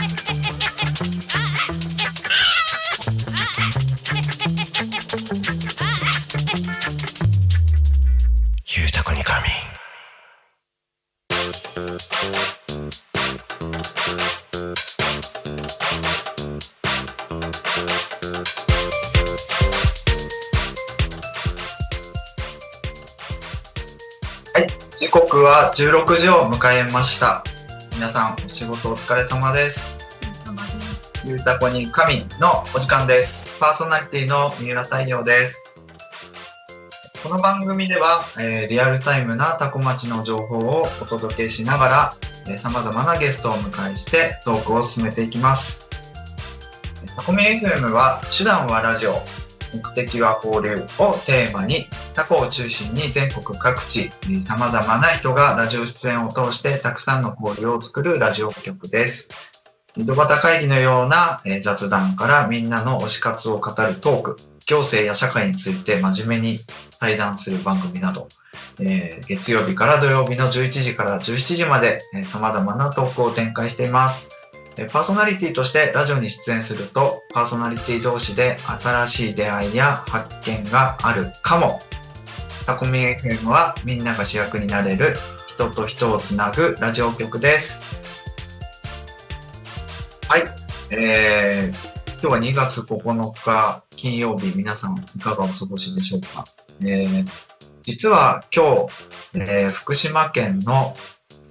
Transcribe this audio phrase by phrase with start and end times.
[25.61, 27.43] は16時を迎えました。
[27.93, 29.95] 皆さん、お仕事お疲れ様です。
[31.23, 33.59] ゆうたこに神のお時間です。
[33.59, 35.71] パーソナリティの三浦太陽です。
[37.21, 42.13] この番組では、えーリアルタイムなタコ町の情報をお届けしながら、
[42.47, 45.87] えー様々なゲストをお迎えしてトークを進めていきます。
[47.15, 49.21] タコミ FM は、手段はラジオ、
[49.73, 54.09] 目的は交流をテーマにタコを中心に全国各地、
[54.43, 59.29] さまざまな人がラジオ出演を通してたくさんの交流を作るラジオ局です。
[59.97, 66.59] 井戸端会議のような雑談からみんなの推し活を語るトーク、行政や社会について真面目に
[66.99, 68.29] 対談する番組など、
[68.79, 74.30] えー月曜日から土曜日の11時から17時までえー様々なトークを展開しています。
[74.91, 81.79] パーソナリティとしてラジオに出演すると、パーソナリティ同士で新しい出会いや発見があるかも
[82.65, 85.15] タコミ FM はみんなが主役になれる
[85.47, 87.81] 人と人をつなぐラジオ局です。
[90.27, 90.43] はい。
[90.91, 96.45] えー、今日は2月9日金曜日、皆さんいかがお過ごしでしょうか？
[96.81, 97.27] えー、
[97.83, 98.89] 実は今日、
[99.35, 100.95] えー福島県の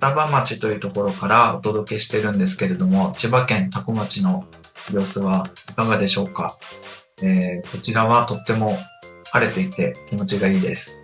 [0.01, 4.47] 双葉町というところからお届けしてるんですけれども、千葉県多古町の
[4.91, 6.57] 様子はいかがでしょうか？
[7.23, 8.79] えーこちらはとっても
[9.31, 10.97] 晴れていて気持ちがいいです。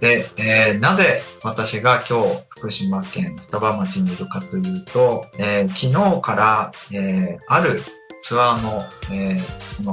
[0.00, 7.82] で、えーなぜ私が今日福島県双葉町にいるかというと、えー昨日から、えーある
[8.22, 8.82] ツアーの、
[9.14, 9.92] えーこの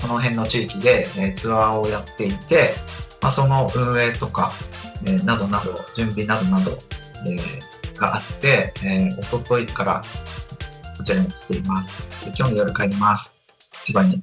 [0.00, 2.74] この辺の地域で、えーツアーをやっていて、
[3.20, 4.52] まあ、その運営とか、
[5.04, 6.78] えーなどなど、準備などなど、
[7.26, 10.02] えーがあって、えー、おとといから
[10.96, 12.24] こちらに来ています。
[12.24, 13.36] で今日の夜帰ります。
[13.84, 14.22] 千葉に。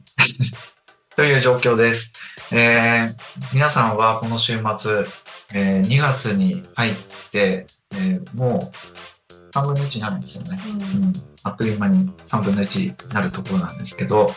[1.16, 2.12] という状況です。
[2.52, 3.16] えー
[3.54, 5.06] 皆さんはこの週末、
[5.54, 6.96] えー2月に入っ
[7.32, 10.60] て、えーもう3分の1になるんですよね。
[10.66, 11.14] うん
[11.44, 14.34] あっという間に3分の1になるところなんですけど、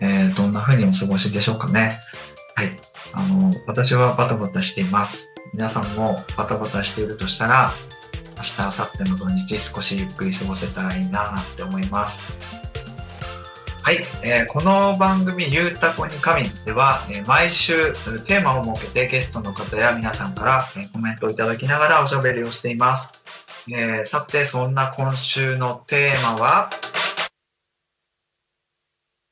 [0.00, 2.00] えーどんな風にお過ごしでしょうかね。
[2.54, 2.78] はい。
[3.12, 5.33] あの、私はバタバタしています。
[5.54, 7.70] 皆さんもバタバタしているとしたら、
[8.36, 12.20] 明日、明後日の土日少しゆっくり過ごせたらいいなって思います。
[13.80, 17.92] はい、えーこの番組「ゆうたこに神」では、えー毎週
[18.24, 23.10] テーマを設けてゲストの方や皆さんから、えーコメントをいただきながらおしゃべりをしています、
[23.68, 26.70] えーさてそんな今週のテーマは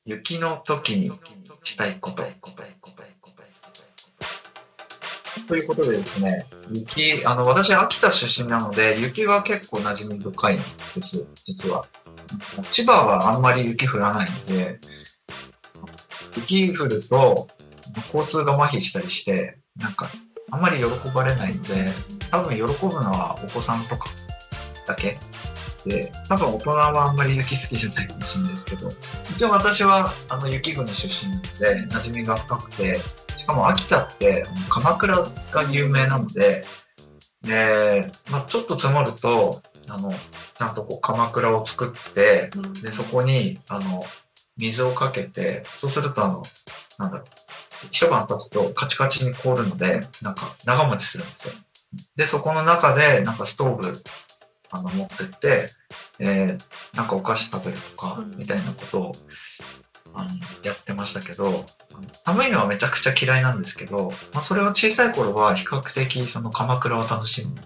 [0.05, 1.11] 雪の時に
[1.63, 2.23] したいこと
[5.47, 10.63] ということでですね雪あの私秋田出身なので雪が結構馴染み深いんで
[11.03, 11.85] す実は
[12.71, 14.79] 千葉はあんまり雪降らないので、
[16.35, 17.47] 雪降ると
[18.13, 20.09] 交通が麻痺したりして、なんか
[20.51, 20.83] あんまり喜
[21.13, 21.91] ばれないので、
[22.31, 24.09] 多分喜ぶのはお子さんとか
[24.87, 25.17] だけ。
[25.85, 28.89] で、多分大人はあんまり雪好きじゃないかもしれないですけど、
[29.35, 32.99] 一応私はあの雪国出身なので馴染みが深くて、
[33.37, 36.65] しかも秋田って鎌倉が有名なので、
[37.41, 44.03] で、まあ、ちょっと積もると、あの、ちゃんとこう鎌倉を作って、で、そこに、あの、
[44.57, 46.43] 水をかけて、そうするとあの、
[46.97, 47.27] なんだろう、
[47.91, 51.53] 一晩経つとカチカチに凍るので、なんか長持ちするんですよ。
[52.15, 54.01] で、そこの中で、なんかストーブ、
[54.71, 55.69] あの、持ってって、
[56.19, 59.15] えーなんかお菓子食べるとか、みたいなことを、
[60.13, 60.29] あの、
[60.63, 61.65] やってましたけど、
[62.25, 67.57] 寒いのはめちゃくちゃ嫌いなんですけど、まあ、それを小さい頃は比較的、その鎌倉を楽しみに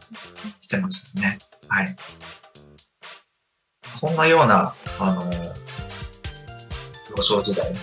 [0.62, 1.40] してましたね。
[1.68, 1.96] はい。
[3.96, 5.34] そんなような、あの、
[7.16, 7.78] 幼少時代、うん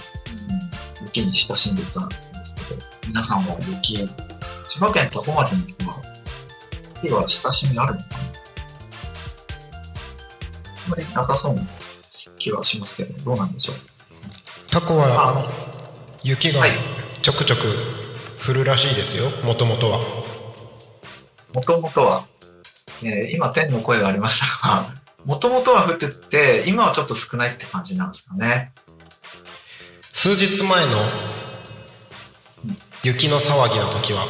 [1.03, 4.09] 雪に親しんでたんですけど、皆さんは雪、
[4.69, 6.03] 千葉県多古町の人は、
[7.03, 8.17] 雪は親しみあるのかな？
[10.87, 11.63] あまりなさそうな
[12.39, 13.77] 気はしますけど、どうなんでしょう？
[14.75, 15.49] タコはあ、
[16.25, 16.71] 雪がはい
[17.23, 17.63] ちょくちょく
[18.45, 20.01] 降るらしいですよ、もともとは。
[21.53, 22.27] もともとは、
[23.05, 24.93] えー今天の声がありましたが、
[25.25, 28.73] もともとは降ってて、今はちょっと少ないって感じなんですかね。
[30.13, 31.09] 数日前の
[33.05, 34.27] 雪の騒ぎの時は、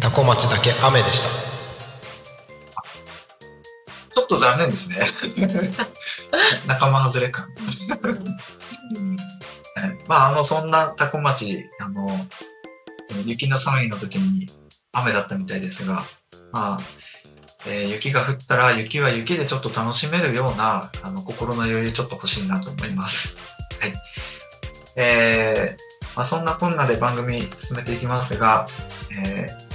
[0.00, 1.28] タコ町だけ雨でした。
[4.14, 5.06] ちょっと残念ですね。
[6.66, 7.46] 仲間外れ感。
[9.74, 12.26] はいまあ、あの、そんなタコ町、あの、
[13.24, 14.50] 雪の騒ぎの時に
[14.92, 16.04] 雨だったみたいですが、
[16.52, 16.80] まあ、
[17.66, 23.36] えー雪が降ったら雪は雪でちょっと楽しめるような、あの、心の余裕ちょっと欲しいなと思います。
[23.80, 23.92] はい。
[24.96, 28.66] えーまあ、そんなこんなで番組進めていきますが、
[29.24, 29.72] えー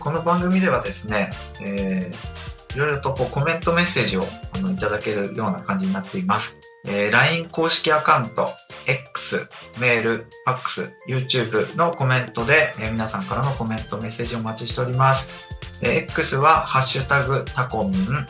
[0.00, 1.30] この番組ではですね、
[1.62, 2.37] えー
[2.74, 6.56] いろいろとこうコメントメッセージをあのいただけるような感じになっています。
[6.86, 8.48] えー LINE 公式アカウント、
[8.86, 9.48] X、
[9.80, 15.48] メール、ファックス、YouTube のコメントで、えー皆さんからのコメント、メッセージをお待ちしております。
[15.82, 18.26] えー X は、ハッシュタグタコミン、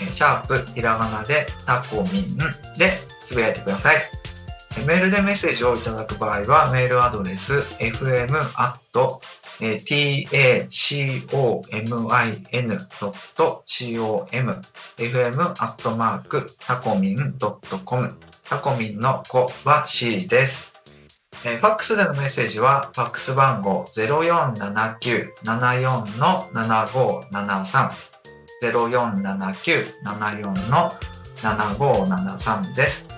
[0.00, 2.36] えーシャープひらがなでタコミン
[2.76, 3.96] でつぶやいてください。
[4.86, 8.36] メールでメッセージをいただく場合は、メールアドレス、fm
[9.60, 9.84] えー
[13.36, 14.62] tacomin.com
[14.96, 17.38] fm アットマークタコミン
[17.84, 18.16] .com
[18.48, 20.72] タコミンの子は C です。
[21.44, 28.12] えーファックスでのメッセージは、ファックス番号0479-74の7573
[28.62, 30.92] 0479-74の
[31.42, 33.11] 7573です。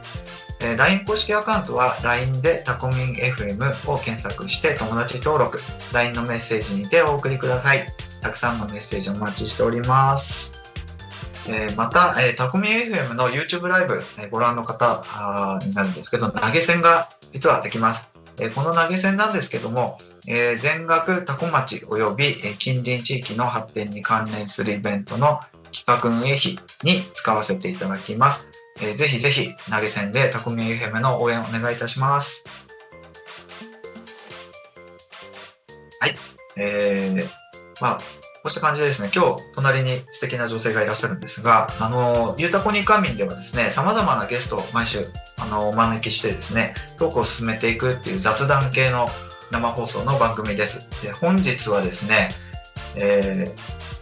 [0.64, 5.60] えー LINE 公式アカウントは LINE でタコミン FM を検索して友達登録、
[5.92, 7.86] LINE のメッセージにてお送りください。
[8.22, 10.54] たくさんのメッセージお待ちしております。
[11.48, 15.04] えーまた、えータコミン FM の YouTube ライブ、えーご覧の方
[15.66, 18.08] になるんですけど、投げ銭が実はできます。
[18.40, 25.40] えこの投げ銭なんですけども、え全額タコ町及び、え近隣地域の発展に関連するイベントの
[25.72, 28.53] 企画運営費に使わせていただきます。
[28.80, 32.44] えーぜひぜひ投げ銭でタコミン FM の応援お願いいたします。
[36.00, 36.14] はい。
[36.56, 37.28] えー、
[37.80, 37.98] まあ、
[38.42, 45.06] こうした感じでですね、今日隣に素敵な女性がいらっしゃるんですが、あの、ゆうたこにかみんではですね、様々なゲストを毎週、
[45.38, 49.08] あの、お招きしてですね、トークを進めていくっていう雑談系の
[49.50, 50.86] 生放送の番組です。
[51.00, 52.32] で、本日はですね、
[52.96, 53.93] えー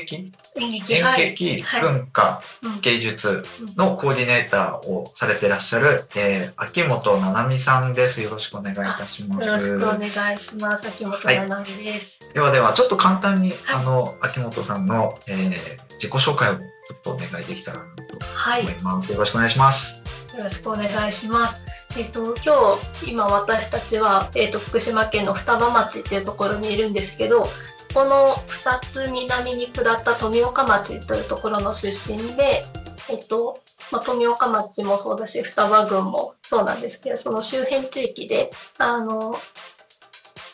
[0.00, 0.32] 劇？
[0.56, 3.42] 演劇文化、うん芸術
[3.76, 8.20] のコーディネーターをされてらっしゃる、えー秋元七海さんです。
[8.22, 9.46] よろしくお願いいたします。
[9.46, 10.88] よろしくお願いします。
[10.88, 12.20] 秋元七海です。
[12.34, 16.64] ではでは、ちょっと簡単に、はいあの、秋元さんの、えー自己紹介をちょ
[16.94, 18.64] っとお願いできたらなとはい。
[18.64, 19.12] よ思います。
[19.12, 20.04] よろしくお願いします。
[20.36, 21.64] ろしくお願いします。
[21.96, 27.50] えっと、今日、今私たちは、えっと、福島県の双葉町っていうところにいるんですけど、そ
[27.94, 32.64] この2つ南に下った富岡町というところの出身で、
[33.08, 33.60] えっと、
[33.92, 39.36] まあ、富岡町もそうだし、双葉郡もそうなんですけど、その周辺地域で、あの、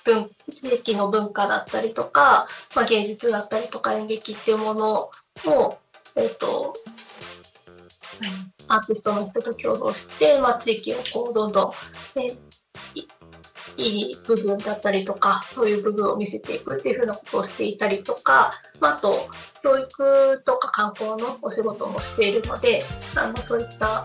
[0.05, 5.11] 文地域の文化だったりとか、まあ、芸術だったりとか演劇っていうもの
[5.47, 5.79] を、
[6.17, 6.75] えっと、
[8.69, 11.73] アーティストの人と共同して、まあ、地域をこうどんど
[12.17, 12.35] ん、ね、
[12.95, 13.07] い
[13.81, 19.29] いい部分だったりとかそういう部分を見せていくっていうふうなことをしていたりとか、まあ、あと
[19.63, 22.83] 教育とか観光のお仕事もしているので
[23.17, 24.05] あのそういった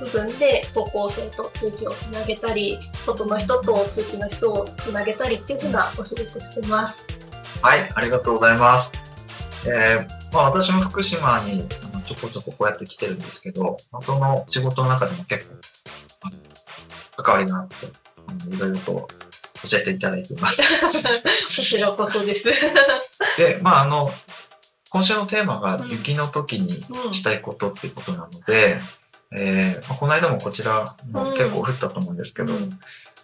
[0.00, 7.06] 部分で高校生と地域をつなげたり外の人と地域の人をつなげたりっていうふうなお仕事してます。
[7.62, 8.92] はい、ありがとうございます。
[9.64, 15.54] えーまあ、私も福島にあのちょこちょここうやって来てるんですけど、まあ、その仕事の中でも結構、
[16.22, 16.36] あの
[17.16, 18.01] 関わりがあって、
[18.48, 19.08] いろいろと
[19.68, 20.62] 教えていただいています。
[20.80, 22.44] こちらこそです。
[23.36, 24.10] で、まあ、あの、
[24.90, 25.90] 今週のテーマがうん。
[25.90, 28.78] 雪の時にしたいことっていうことなので、
[29.30, 32.78] えーまあ、この間もこちらも結構降ったと思うんですけど、うん。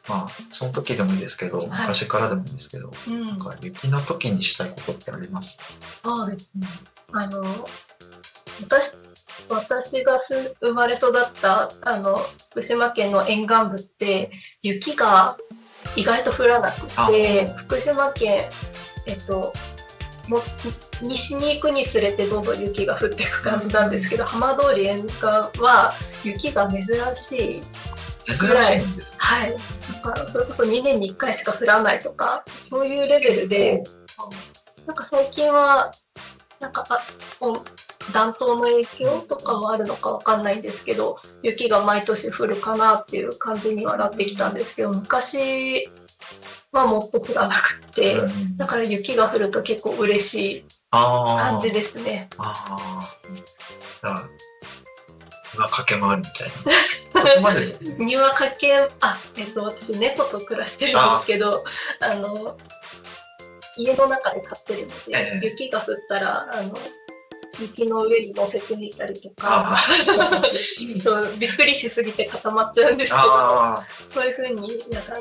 [0.09, 3.27] まあ、その時でもいいですけど、昔からでもいいですけど、うん。
[3.27, 5.59] なんか雪の時にしたいことってあります？
[6.03, 6.67] そうですね。
[7.13, 7.45] あの、
[8.63, 8.97] 私、
[9.49, 12.17] 私がす生まれ育った、あの、
[12.51, 14.31] 福島県の沿岸部って、
[14.63, 15.39] 雪が
[15.97, 18.49] 意外と降らなくて、福島県、
[19.07, 19.53] えっと、
[20.29, 20.43] も
[21.01, 25.25] 西に行くにつれてどんどん雪が降っていく感じなんですけど、浜通り沿岸
[25.61, 27.63] は雪が珍しい
[28.27, 28.47] 珍しい。
[29.17, 29.57] はい、
[30.05, 33.83] なんかそれこそ2年に1回しか降らないとかそういうレベルで
[34.87, 35.93] なんか最近は、
[36.61, 36.99] なんか、あ
[37.41, 37.65] お
[38.13, 45.91] 暖冬の影響とかもあるのかわかんないんですけど、雪が毎年降るかなっていう感じにはなってきたんですけど、昔
[46.73, 50.65] はもっと降らなくって、うんだから雪が降ると結構嬉しい。
[50.91, 52.31] 感じですね。
[52.39, 53.03] ああ。
[54.03, 54.29] だから、
[55.55, 57.43] 今駆け回るみたい
[57.99, 57.99] な。
[58.05, 61.65] 庭かけ、あ、えっと、私猫と暮らしてるんですけど、
[62.01, 62.57] あの、
[63.79, 66.77] 家の中で飼ってるので、ええ雪が降ったら、あの、
[67.61, 69.85] 雪の上に乗せてみたりとかあ、
[71.01, 75.15] そう、びっくりしすぎて固まっちゃうんですけど、あそういう風になんか、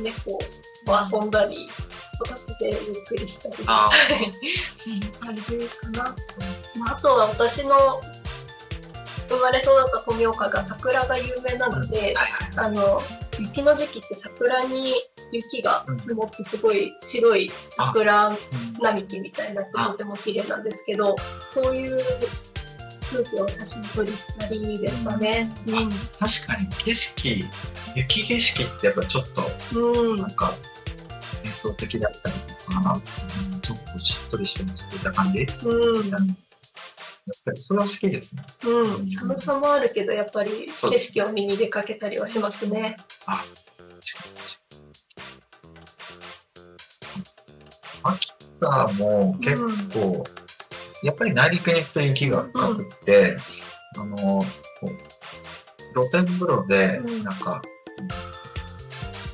[0.00, 0.38] 猫
[0.86, 3.56] と遊んだり、育ててゆっくりしたり、
[5.20, 6.16] 感じかな。
[6.76, 8.00] まあ、あとは私の
[9.28, 12.14] 生まれ育った富岡が桜が有名なので、
[12.56, 12.70] あ。
[12.70, 13.00] の、
[13.38, 14.94] 雪の時期って桜に
[15.32, 18.36] 雪が積もってすごい白い桜
[18.80, 21.16] 並木みたいになってとても綺麗なんですけど、
[21.54, 21.98] そういう
[23.10, 25.50] 風景を写真撮りたりですかね。
[26.18, 27.44] 確かに景色、
[27.94, 30.10] 雪景色ってやっぱちょっと、うん。
[30.10, 30.54] うんなんか、
[31.42, 33.00] 幻想的だったりとか、
[33.62, 35.46] ちょっとしっとりして落ち着いた感じ。
[35.64, 36.47] うん。
[37.44, 38.42] ぱりそれは好きですね。
[38.64, 39.06] うん。
[39.06, 42.96] 寒さもあるけど、やっぱり景色を見に出かけたりはしますね。
[48.02, 49.58] 秋田も結
[49.92, 50.24] 構、
[51.02, 53.36] やっぱり内陸に行くと雪が深くって、
[53.96, 54.44] あの、こ
[54.82, 55.08] う
[55.94, 57.62] 露天風呂でう、んなんか、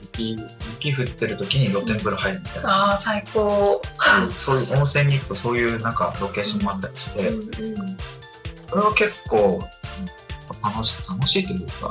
[0.02, 0.36] 雪、
[0.84, 2.68] 雪降ってる時に露天風呂入るみたいな。
[2.68, 3.80] ああ、最高。
[4.38, 7.96] そういう温泉に行くとそういうなんかロケーションもあったりして、うんうん。
[8.68, 10.24] それは結構うん
[10.62, 11.90] 楽し楽しいというか、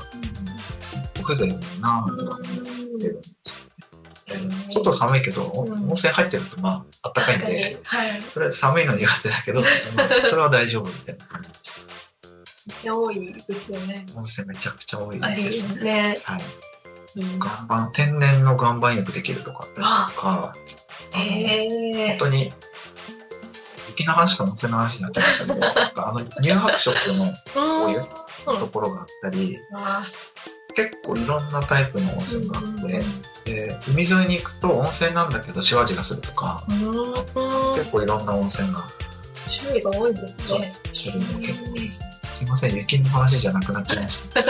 [1.23, 4.55] 風情だなぁとは思ってるんですよね。
[4.67, 7.79] で外寒いけど、温泉入ってるとまあ暖かいんで、。
[7.83, 8.21] はい。
[8.21, 9.67] それ寒いの苦手だけど、ま
[10.03, 11.71] あそれは大丈夫みたいな感じでし
[12.83, 12.95] た。
[12.95, 14.05] 多いですよね。
[14.15, 15.83] 温泉めちゃくちゃ多いですね。
[15.83, 16.17] ね。
[16.23, 16.39] はい。
[17.15, 20.55] うん岩盤、天然の岩盤浴できるとかあったりとか、
[21.15, 22.07] え。
[22.09, 22.53] 本当に、
[23.89, 28.05] 雪の話か温泉の話になっちゃいましたけど、 あの乳白色のこういう
[28.59, 30.03] ところがあったり、あ
[30.75, 33.03] 結構いろんなタイプの温泉があうんって、
[33.45, 37.75] で海沿いに行くと温泉なんだけど塩味がするとか、うん。
[37.75, 38.83] 結構いろんな温泉が、
[39.47, 40.73] 種類が多いですね。
[40.93, 42.12] 種類も結構多いですね。
[42.43, 44.39] すいません、雪の話じゃなくなっちゃいました。
[44.41, 44.45] い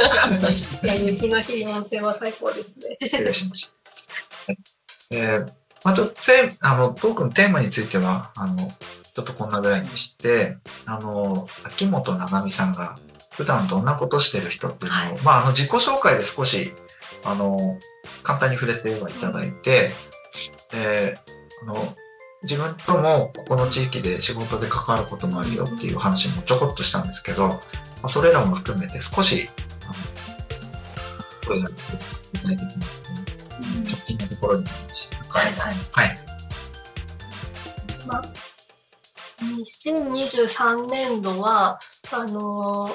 [0.83, 2.97] や雪の日の温泉は最高ですね。
[3.01, 4.51] 失礼しました。
[4.51, 4.57] はい
[5.11, 5.45] えー
[5.83, 6.15] まあ、ちょっと
[6.61, 12.97] あのトークのテーマについてはあのちょっとこんなぐらいにしてあの秋元七海さんが
[13.31, 16.71] 普段どんなことしてる人っていうのを、まあ、あの自己紹介で少し
[17.23, 17.57] あの
[18.23, 19.91] 簡単に触れてはいただいて、
[20.71, 21.19] で
[21.63, 21.93] あの
[22.43, 27.59] 自分ともここの地域で仕事で関わることもあるよっていう話もちょこっとしたんですけど、ま
[28.03, 29.49] あ、それらも含めて少し
[29.85, 29.87] あ
[31.47, 32.83] の声が具体的に
[33.89, 34.65] 直近のところに
[35.29, 35.75] はいはい。
[35.91, 36.17] はい。
[38.05, 38.23] まあ、
[39.41, 41.79] 2023年度は、
[42.11, 42.93] あのー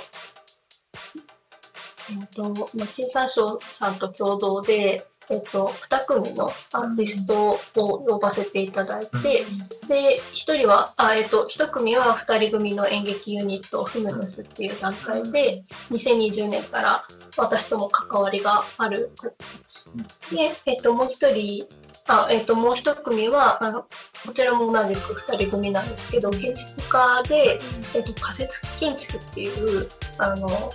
[2.11, 9.45] えっと、まあ、経産省さんと共同で、えっと、2組のアーティストを呼ばせていただいて、
[9.87, 17.05] で、1人は、あえっと、1組は2人組の演劇ユニット、フムヌスっていう団体で、2020年から
[17.37, 19.91] 私とも関わりがある形。
[20.31, 21.69] で、えっと、もう1人、
[22.07, 23.83] あえっと、もう1組は、あの、
[24.27, 27.61] こちらも同じく2人組なんですけど、建築家で、
[27.95, 30.73] えっと、仮設建築っていう、あの、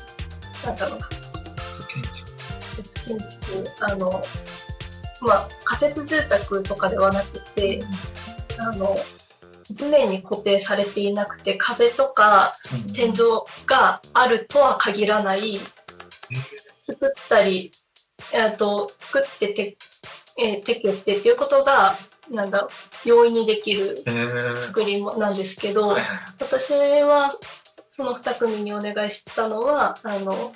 [0.63, 1.09] なんだろうな、
[3.81, 4.23] あの、
[5.21, 7.81] まあ、仮設住宅とかではなくて、
[8.57, 8.95] あの、
[9.69, 12.55] 地面に固定されていなくて、壁とか
[12.93, 13.13] 天井
[13.65, 15.59] があるとは限らない、
[16.83, 17.71] 作ったり、
[18.33, 19.77] えっと、作ってて、
[20.37, 21.95] えー撤去してっていうことが、
[22.29, 22.67] なんだ
[23.05, 25.95] 容易にできるえー、作りもなんですけど、
[26.39, 27.33] 私は
[27.89, 30.53] その2組にお願いしたのはあの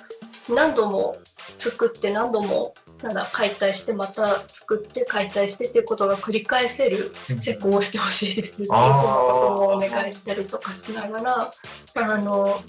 [0.48, 1.16] 何度も
[1.58, 11.52] 作って何度もなんだ解体してまた作って解体してっていうことが繰り返せる施工をしてほしいですっていうこともお願いしたりとかしながら
[11.94, 12.60] あの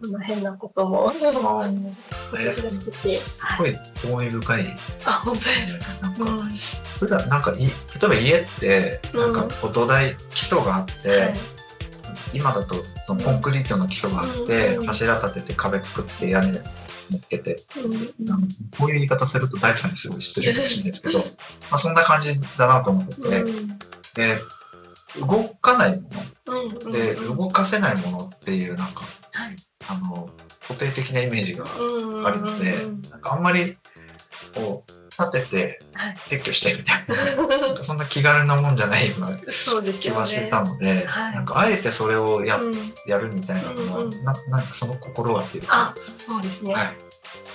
[0.00, 4.66] この変なこともあのご紹介してて、すごい興味深い。
[5.06, 6.50] あ本当ですか、なんか、うん
[6.98, 7.66] 普段なんかい、例
[8.04, 11.34] えば家って、なんか土台、基礎があって、はい。
[12.32, 14.86] 今だとそのコンクリートの基礎があって、うん。
[14.86, 16.60] 柱立てて壁作って屋根
[17.10, 18.48] 乗っけて、うん。
[18.78, 21.24] こういう言い方すると大工さんにすごい失礼かもしれないですけど、ま
[21.72, 23.78] あそんな感じだなと思ってて、うん。
[24.14, 24.38] で、
[25.20, 26.08] 動かないも
[26.46, 26.72] うんうんうん。
[26.74, 29.56] ので、動かせないものっていう、なんか、はい。
[29.88, 30.30] あの、
[30.62, 33.76] 固定的なイメージがうんうんあるので、うんなんかあんまり、
[34.54, 35.85] こう、立ててはい
[36.28, 37.04] 撤去してみたい
[37.46, 40.16] な、なんかそんな気軽なもんじゃないようなそうですよね。
[40.16, 41.34] 気はしてたので、はい。
[41.34, 42.74] なんかあえてそれをや,、うん。
[43.06, 46.74] やるみたいなのは、うんうんななんかその心はっていうあか、、そうですね。
[46.74, 46.96] はい、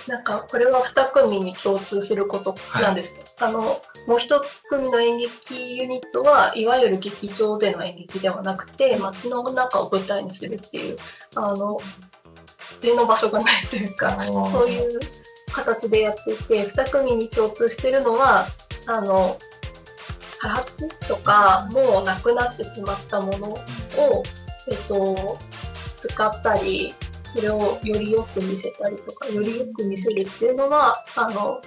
[0.08, 10.98] なんかこれは2組に共通することなんです、あのもう一組の演劇ユニットはいわゆる劇場での演劇ではなくて街の中を舞台にするっていう
[11.36, 11.80] あの
[12.82, 15.00] 上の場所がないというかそういう
[15.52, 18.48] 形でやっていて2組に共通してるのは
[18.88, 19.38] あの
[20.40, 23.60] 開発とかもうなくなってしまったものを、
[24.70, 25.38] えっと、
[25.98, 26.94] 使ったり
[27.26, 31.62] それをよりよく見せたりとかよりよく見せるっていうのはあの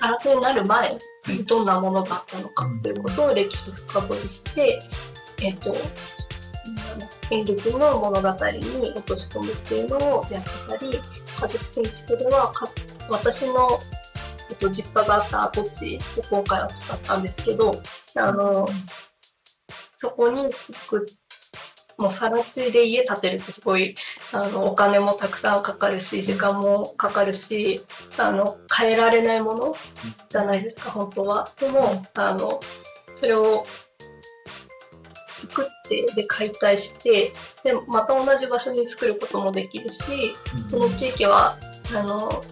[0.00, 4.80] 開発になる前にどんなものだったのかっていうことを歴史深掘りして、
[5.40, 5.74] えっと、
[7.30, 11.00] 演劇の物語に落とし込むっていうのをやってたり
[11.40, 12.68] 風付建築ではか
[13.08, 13.78] 私の、
[14.50, 17.80] えっと、実家があった跡地を今回は使ったんですけど
[18.16, 18.68] あの
[19.96, 21.14] そこに作っ
[22.00, 23.94] もう更地で家建てるってすごい
[24.32, 27.82] あのお金もたくさんかかるし時間もかかるし
[28.16, 29.76] あの変えられないもの
[30.30, 31.50] じゃないですか本当は。
[31.60, 32.58] でもあの
[33.16, 33.66] それを
[35.46, 37.32] 作ってで解体して
[37.64, 40.34] でまた同じ場所に作ることもできるし
[40.70, 41.56] この地域は
[41.94, 42.42] あの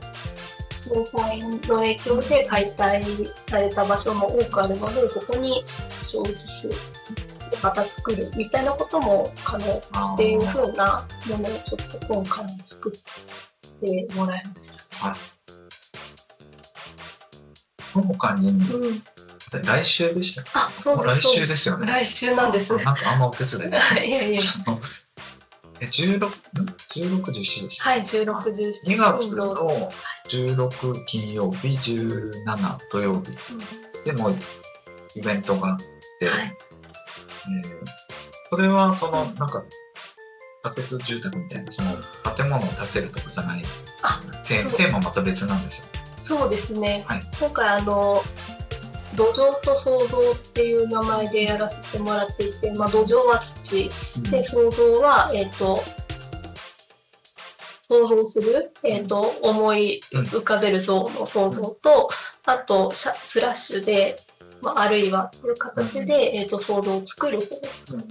[0.86, 3.02] 震災の影響で解体
[3.46, 5.64] された場所も多くあるのでそこに
[5.98, 6.70] 場所を移す
[7.62, 15.16] また作るみたいなことも可能っていう風なものをちょっと今回も作ってもらいました。
[17.92, 18.52] 他に、う
[18.92, 19.02] ん、
[19.64, 21.22] 来週でしたあ、そうです。
[21.22, 21.86] 週ですよね。
[21.86, 22.74] 来週なんです。
[22.74, 23.70] あなんかあんまお手伝い。
[24.08, 24.42] いやいや。
[24.66, 24.80] あ の
[25.80, 26.30] え、16、ん
[26.90, 28.94] ?16、17でしたはい、16、17。
[28.94, 29.92] 2月の
[30.28, 33.30] 16金曜日、17土曜日
[34.04, 34.30] でも
[35.14, 35.78] イベントがあっ
[36.18, 36.40] て、はい。
[36.42, 37.88] えー
[38.50, 39.62] それはその、なんか、
[40.62, 43.62] 仮設住宅みたいな、その建物を建てるとかじゃない、
[44.02, 45.84] あ、テーマまた別なんですよ。
[46.22, 47.04] そうですね。
[47.06, 48.22] はい今回あの、
[49.18, 53.90] 土壌と創造っていう名前でやらせてもらっていて、まあ、土壌は土
[54.30, 55.82] で創造は、えっ、と
[57.82, 62.08] 想像する、えっと思い浮かべる像の想像と、
[62.44, 64.16] あとシャスラッシュで、
[64.62, 67.46] まあ、あるいはという形で、えっと想像を作る方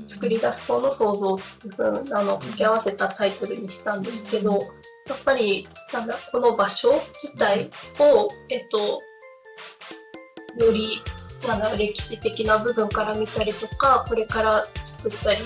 [0.08, 4.60] 作り出す方の想像っていうふうなのを掛け合わせたタイトルにしたんですけど
[5.08, 9.00] やっぱりなんだこの場所自体を、えっと、
[10.60, 11.02] より
[11.48, 15.39] なんだ歴史的な部分から見たりとかこれから作ったり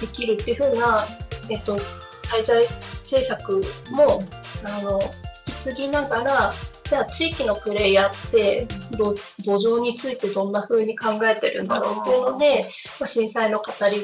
[0.00, 1.06] できるっていうふうな、
[1.48, 2.66] えっと、滞在
[3.04, 4.22] 制作も
[4.64, 5.08] あの引
[5.46, 6.52] き継ぎながら
[6.88, 12.64] じゃあ地域のプレイヤーってど土壌についてどんな風に考えてるんだろうっていうので、
[13.00, 14.00] まあ、震災の語り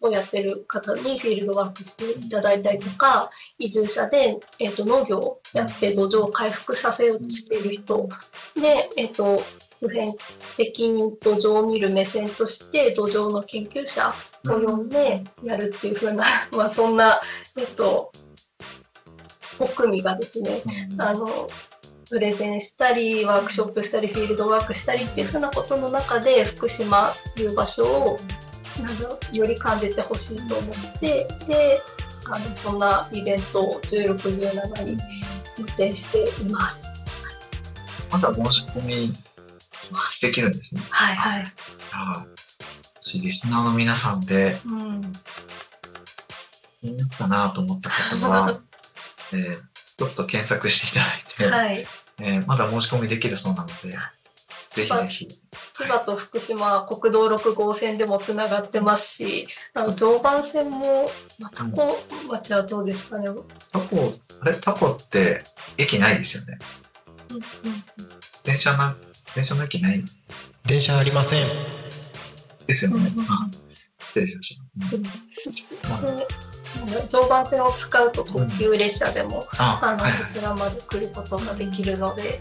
[0.00, 8.08] 部をやってる方にフィールドワークしていただいたりとか移住者で、えー、と農業をやって土壌を回復させようとしている人
[8.54, 9.40] で、えー、と
[9.80, 10.14] 普遍
[10.58, 14.12] 的に土壌を見る目線として土壌の研究者
[14.46, 17.20] を呼んでやるっていう風な、 まあそんな、
[17.56, 18.12] えっと、
[19.58, 20.62] 5組がですね、
[20.98, 21.48] あの、
[22.10, 28.18] プレゼンしたり、ワークショップしたり、フィールドワークしたりっていうふうなことの中で、福島という場所を、
[28.82, 31.80] なんより感じてほしいと思って、で、
[32.26, 34.98] あの、そんなイベントを16、17に
[35.58, 36.86] 予定しています。
[38.10, 39.29] まずは申し込み
[40.20, 40.82] できるんですね。
[40.90, 41.44] はいはい。
[41.90, 42.26] は
[43.14, 43.20] い。
[43.20, 45.12] リスナーの皆さんでうん。
[46.80, 48.60] 気になったなと思った方は、
[49.32, 49.60] えー
[49.98, 51.86] ちょっと検索していただいて、はい。
[52.20, 53.74] えーまだ申し込みできるそうなので、
[54.70, 55.28] ぜひぜひ。
[55.74, 63.28] 千葉と福島は国道6号線でもつながってますし、あの常磐線も、まあ、タコ町はどうですかね？
[63.28, 65.44] うんタコ、あれタコって
[65.76, 66.58] 駅ないですよね。
[68.44, 68.96] 電車な、
[69.34, 70.04] 電車の駅ない
[70.66, 71.46] 電車ありません。
[72.66, 73.12] ですよね。
[73.14, 73.50] うんうんあ
[74.00, 74.96] 失礼しました。
[74.96, 75.02] うん
[75.88, 76.26] まあで
[77.08, 82.40] 常磐線を使うと特急列車でも、あ、あのはいはいこちらまで来ることができるので、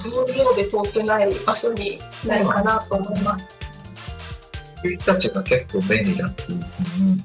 [0.00, 3.46] そうです無料で遠くない場所になるかなと思います。
[4.84, 6.60] 人たちが結構便利だっていう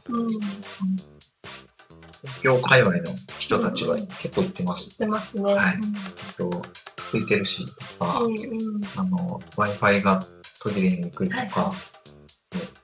[0.06, 0.28] ふうん、
[2.22, 4.98] 東京界隈の人たちは結構言ってます。
[4.98, 5.54] 出ますね。
[5.54, 5.80] はい
[6.38, 6.62] と
[7.12, 7.66] 空いてるし
[7.98, 10.26] とか、うんうんあの、Wi-Fi が
[10.62, 11.78] 途切れにくいとか、はい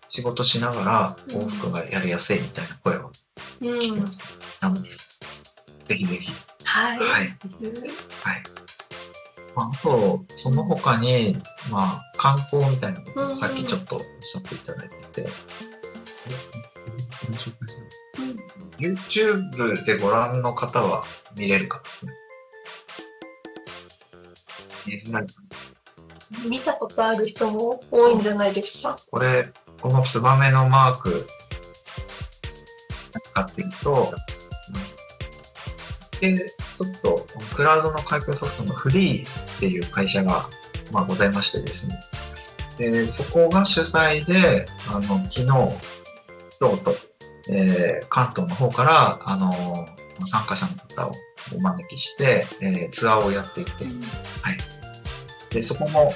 [0.07, 3.11] 仕事しながら往復がやりやすいみたいな声を
[3.59, 4.13] うん聞きま。
[4.13, 4.23] す。
[4.61, 6.31] なので、ぜひぜひ。
[6.63, 6.99] はい。
[6.99, 7.09] はい。
[7.09, 7.35] はい。
[9.55, 11.37] まあ、あと、その他に、
[11.69, 15.29] まあ、観光みたいなことうんうんをさっきちょっとおっしゃっていただいてて、
[18.77, 21.03] YouTube でご覧の方は
[21.35, 22.11] 見れるかな？
[22.11, 22.24] 見え
[24.91, 25.33] づらいか
[26.31, 28.97] な見たことある人も多いんじゃないですか？
[29.11, 31.27] これ、このツバメのマーク、
[33.31, 34.13] 使っていくと、
[36.19, 40.49] で、ちょっと、クラウドの開発ソフトのフリーっていう会社が、
[40.91, 41.99] まあ、ございましてですね。
[42.77, 45.45] で、そこが主催で、あの、昨日、
[46.59, 46.95] 京都、
[47.49, 49.51] えー関東の方から、あの、
[50.25, 51.11] 参加者の方を
[51.55, 53.93] お招きして、えーツアーをやっていて、はい。
[55.55, 56.13] で、そこも、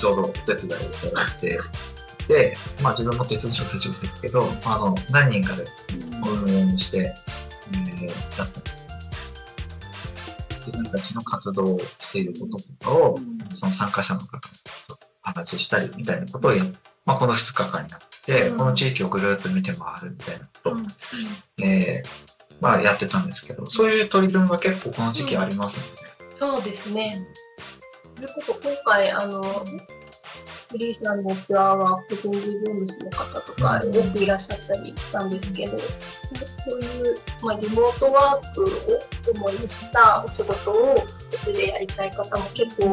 [0.00, 1.60] ちょうどお手伝いをいただいて、
[2.28, 5.64] で、まあ自分も手伝いを手伝うんですけど、あの、何人かで
[6.24, 7.12] 運営して、
[7.72, 8.46] えー、やった。
[10.66, 13.18] 自分たちの活動をしていることとかを、
[13.56, 14.38] その参加者の方
[14.88, 16.66] と話したりみたいなことをやっ
[17.04, 20.86] まあ、この2日間になって、うんこの地域をぐるっと見て回るみたいなことを、うん
[21.62, 27.18] えーまあ、やってたんですけど、そういう取り組みが結構この時期ありますので、そうですね。
[28.26, 29.42] それこそ今回、あの、
[30.70, 35.84] フリーさんのツアーは個人事業主の方とか多くいらっしゃったりしたんですけど、そ
[36.74, 38.68] ういう、まあ、リモートワークを
[39.50, 41.04] 主にしたお仕事をこ
[41.36, 42.84] っちでやりたい方も結構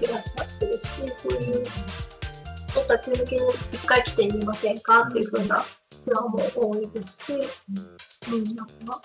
[0.00, 1.64] いらっしゃってるし、そういう
[2.68, 5.64] 人たち向けに一回来てみませんかっていう風な
[6.00, 7.32] ツアーも多いですし、
[8.32, 9.02] うん、なんか、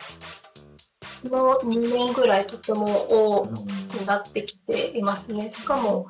[1.29, 2.85] の2年ぐらいとても
[3.41, 5.49] 多くなってきていますね。
[5.49, 6.07] しかも、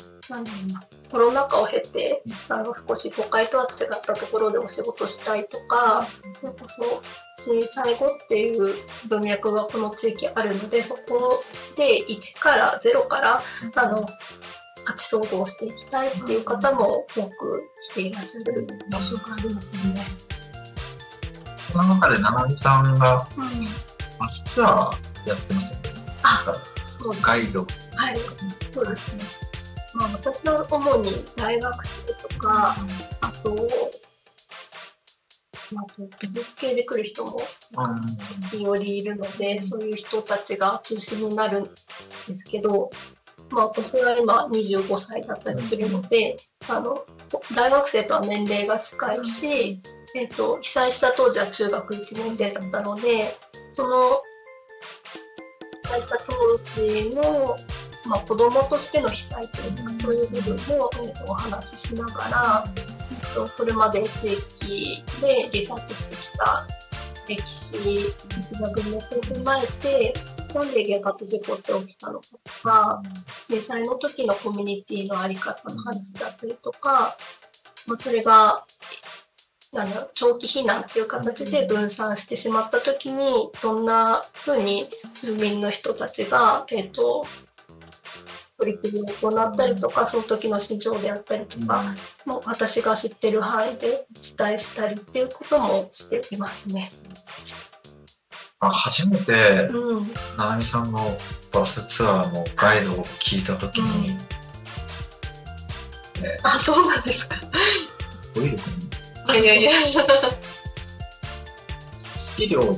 [1.12, 6.08] コロナ禍を経て、あの少し都会とは違ったところでお仕事したいとか、
[6.42, 7.02] それこそ
[7.44, 8.74] 震災後っていう
[9.08, 11.44] 文脈がこの地域あるので、そこ
[11.78, 13.44] で1から0から、
[13.76, 14.08] あの、
[14.86, 20.02] 価値創造していきたいっていう方も多く来ていらっしゃる場所がありますよね。
[21.72, 23.93] その中で、七海さんがうん。
[24.24, 26.02] バスツアーやってますよね。
[26.24, 26.46] あ、
[26.82, 27.68] そうガイド。
[27.94, 28.18] はい、
[28.72, 29.24] そうですね。
[29.96, 32.74] まあ、私は主に大学生とか、
[33.20, 33.54] あと、
[35.74, 35.86] まあ、
[36.22, 37.42] 美術系で来る人も
[38.50, 41.70] 時折いるので、そういう人たちが中心になるん
[42.26, 42.92] ですけど、
[43.50, 46.38] まあ、私は今25歳だったりするので、
[46.70, 47.04] あの、
[47.54, 49.82] 大学生とは年齢が近いし、
[50.16, 53.36] えっ、と、被災した当時は中学1年生だったので、
[53.74, 54.22] その、
[55.84, 57.56] 被災した当時の、
[58.06, 66.68] まあ、子供としての被災というか、そういう部分も、えー、とお話ししながら、えっとこれまで地域でリサーチしてきた
[67.28, 68.14] 歴史
[68.50, 70.14] 的な文脈を踏まえて、
[70.54, 73.04] なんで原発事故って起きたのかとか、
[73.42, 77.18] 震災の時のコミュニティのあり方の話だったりとか、
[77.88, 78.66] まあ、それが、
[79.74, 84.88] なんだろう長期避難っていう形で分散してしまった時に、どんな風に
[85.20, 87.26] 住民の人たちが、えっ、と、
[88.60, 96.92] 取り組みを行ったりとか、その時の心情であったりとか、もう私が知ってる範囲でお伝えしたりっていうこともしていますね。
[98.60, 100.06] あ初めて、うん。
[100.66, 101.18] さんの
[101.52, 104.18] バスツアーのガイドを聞いたときに、
[106.44, 107.38] あ、そうなんですか。
[108.38, 108.93] オイル君
[109.30, 110.04] いやいやいや。
[112.38, 112.74] 医療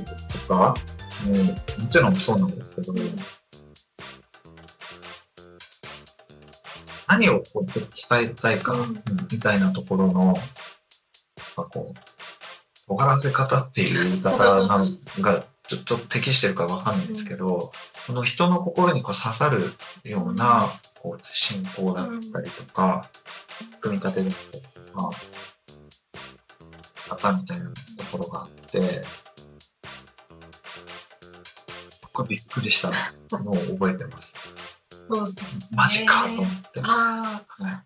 [0.48, 0.76] とか、
[1.26, 2.94] もうもちろんそうなんですけど、
[7.08, 7.90] 何をこう伝
[8.24, 8.76] えたいか、
[9.32, 10.44] みたいなところの、なんか
[11.64, 12.00] こう、
[12.88, 14.86] 尖らせ方っていう言い方なの
[15.22, 17.72] が、ちょっと適してるかわかんないんですけど、
[18.08, 23.10] この人の心にこう刺さるような、こう、信仰だったりとか、
[23.82, 25.12] 組み立てだったりとか、
[27.08, 27.66] 方みたいな
[27.98, 29.02] ところがあって、
[32.02, 32.92] 僕はびっくりした
[33.38, 34.36] のを覚えてます。
[35.08, 36.82] そうですねマジかと思って。
[36.84, 37.84] あはいあ。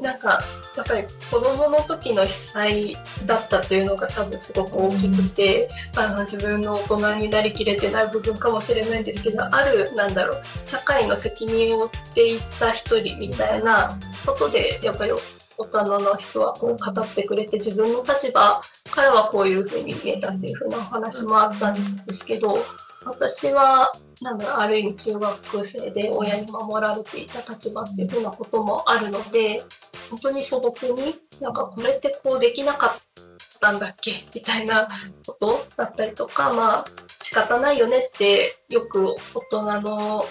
[0.00, 0.40] なんか、
[0.76, 2.96] やっぱり子供の時の被災
[3.26, 15.12] だったというのが多分すごく大きくて、あの自分の大人になりきれてない部分かもしれないんですけど、ある、なんだろう、社会の責任を負っていった一人みたいなことで、やっぱり
[15.58, 22.56] 大人の人はこう語ってくれて、自分の立場からはこういうふうに見えたっていうふうなお話もあったんですけど、
[23.04, 29.64] 私は、なん、ある意味中学生で親に守られていた立場っていうふうなこともあるので、
[30.10, 33.20] 本当に素朴に、なんかこれってこうできなかっ
[33.60, 34.88] たんだっけみたいな
[35.26, 36.84] ことだったりとか、まあ、
[37.20, 40.24] 仕方ないよねって、よく大人の、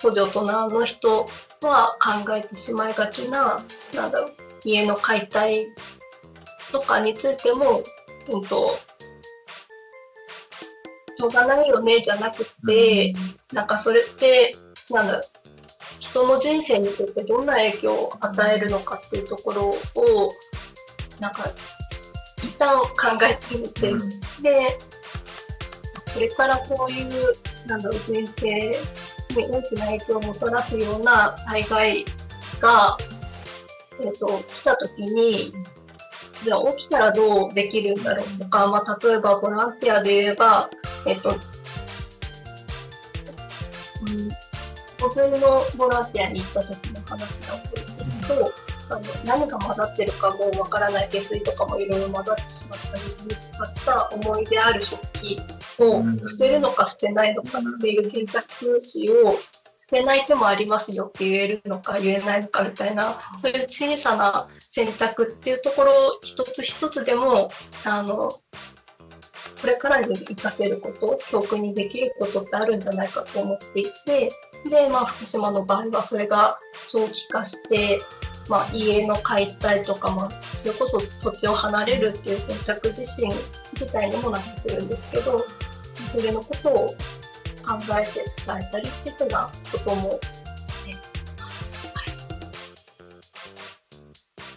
[0.00, 1.28] 当時大人の人
[1.62, 3.64] は考えてしまいがちな、
[3.94, 5.66] なんだろう、家の解体
[6.72, 7.82] とかについても、
[8.28, 8.78] うんと、
[11.16, 13.12] しょうがないよねじゃなくて、
[13.52, 14.54] なんかそれって、
[14.90, 15.22] なんだ
[15.98, 20.32] 人の人生にとってどんな影響を与えるのかっていうところを、
[21.20, 21.50] なんか、
[22.38, 22.88] 一旦考
[23.22, 23.92] えてみて、
[24.42, 24.78] で、
[26.14, 27.10] これからそういう、
[27.68, 28.70] なんだろう、人生
[29.36, 32.04] に大きな影響をもたらすような災害
[32.60, 32.96] が、
[34.02, 35.52] えっ、と、来た時に、
[36.44, 38.38] じゃあ起きたらどうできるんだろう？
[38.38, 40.70] とか、まあ、例えばボランティアで言えば、
[41.06, 41.38] えっ、と、うん、
[45.06, 48.50] 交通のボランティアに行った時の話なんですけど、
[48.90, 55.38] あの何が混ざってるかもわからない下水とかもいろいろ混ざってしまった水に使った思い出ある食器
[55.78, 59.38] を捨てるのか捨てないのかっていう選択肢を
[59.80, 67.50] 捨てない手もありますよって言えるのか言えないのかみたいなそういう小さな選択っていうところを一つ一つでも
[67.86, 68.28] あの
[69.62, 74.30] これからに活かせること教訓にできることってあるんじゃないかと思っていて
[74.68, 78.00] で、まあ、福島の場合はそれが長期化して
[78.50, 83.32] まあ、家の解体とか、まあ、それこそ土地を離れるっていう選択自身
[83.74, 85.44] 自体にもなってるんですけど、
[86.10, 86.94] それのことを
[87.70, 90.18] 考えて伝えたりっていうようなことも
[90.66, 90.96] して
[91.38, 91.86] ます。
[91.94, 92.02] は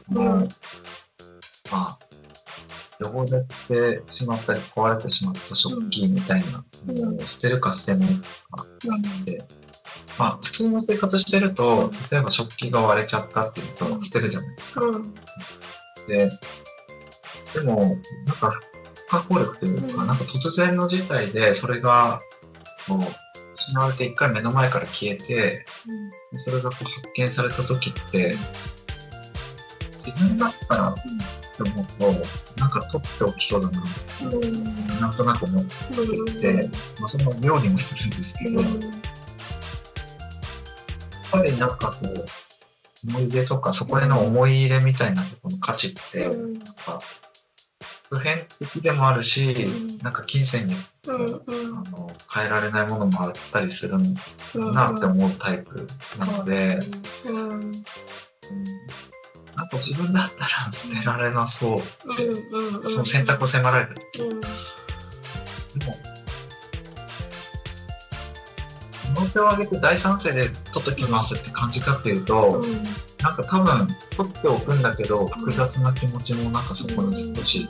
[0.10, 0.50] い、うん。
[1.72, 2.00] まあ、
[3.00, 3.44] 汚れ
[4.02, 8.10] てしまったり壊れてしまった食器みたいなのを捨てるか捨てない
[8.52, 9.44] かって、
[10.18, 14.82] まあ、普通の生活してると、例えば食器が割れちゃったっていうと捨てるじゃないですか。
[14.82, 15.14] うん。
[16.08, 16.32] で、
[17.54, 17.96] でも、
[18.26, 18.60] なんか、
[19.08, 22.20] 不可抗力というか、なんか突然の事態で、それが、
[22.88, 23.00] こう、
[23.56, 25.66] 失われて一回目の前から消えて、
[26.44, 28.36] それがこう発見された時って、
[30.06, 32.12] 自分だったらって思うと、
[32.60, 33.84] なんか取っておきそうだな、
[34.24, 35.00] うん。
[35.00, 35.72] なんとなく思って
[36.32, 36.70] いて、
[37.00, 38.72] まあ、その妙にもいるんですけど、やっ
[41.32, 42.26] ぱりなんかこう、
[43.08, 46.54] 思い出とか、そこへの思い入れみたいなところの価値って、うん。
[46.54, 47.02] なんか
[48.14, 50.76] 普遍的でもあるし、うんなんか金銭に
[51.08, 51.16] うん。
[51.16, 51.42] うん。
[51.78, 53.98] あの変えられないものもあったりする。
[54.54, 55.88] なって思うタイプ
[56.20, 56.80] なので、
[57.28, 57.50] うん。
[57.50, 57.72] うん
[59.56, 62.76] なんか自分だったら捨てられなそうって、うん。
[62.84, 62.92] うん。
[62.92, 64.42] その選択を迫られた時うん。
[64.42, 64.48] で
[65.86, 65.96] も、
[69.16, 72.84] 両手を挙げて大賛成で取っときますって感じかっていうと、うん。
[73.24, 77.70] なんか多分取っておくんだけど、複雑な気持ちもなんかそこに少し、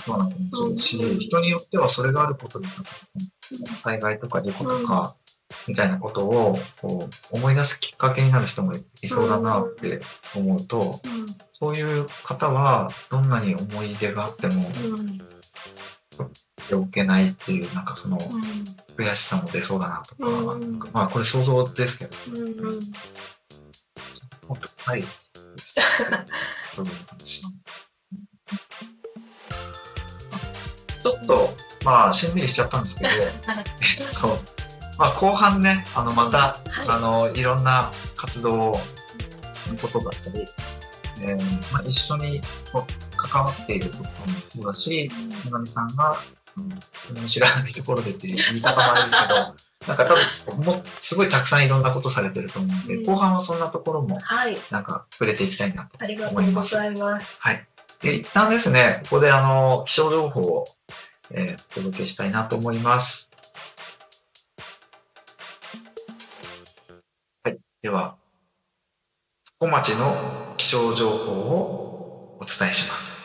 [0.00, 5.16] そうな気持ちいいし、うん人によってはそれがあることによって、災害とか事故とか、
[5.66, 10.00] みたいなことをこう思い出すきっかけになる人もいそうだなって
[10.34, 11.00] 思うと、
[11.52, 15.20] そういう方はどんなに思い出があってもうん。
[16.68, 18.40] 手を置けないっていう、なんかそのうん。
[18.96, 22.80] 悔しさも出そうだなとか、うんまあこれ想像ですけど、うん。
[24.46, 25.32] 本当ないです。
[26.74, 26.86] そう
[31.02, 34.38] ちょっと、まあ、しんみりしちゃったんですけど、 えっと、
[34.98, 38.80] まあ、後半ね、あの、また、はいあの、いろんな活動の
[39.80, 40.46] ことだったり、
[41.22, 42.40] えーまあ、一緒に
[43.16, 44.08] 関わっていることも
[44.54, 45.10] そうだし、
[45.50, 46.18] 野上さんが、
[46.56, 49.34] うん、知らないところでっていう言い方もあれですけど、
[49.88, 54.56] なんか多分、もう、すごいたくさんいろんなことされてると思うんで、うん後半はそんなところも、はい。
[54.70, 57.38] なんか、触れていきたいなとありがとうございます。
[57.38, 57.66] はい。
[58.02, 60.66] で、一旦ですね、ここであの、気象情報を、
[61.30, 63.30] えーお届けしたいなと思います。
[67.44, 67.58] はい。
[67.82, 68.16] では、
[69.58, 73.20] 小町の気象情報をお伝えします。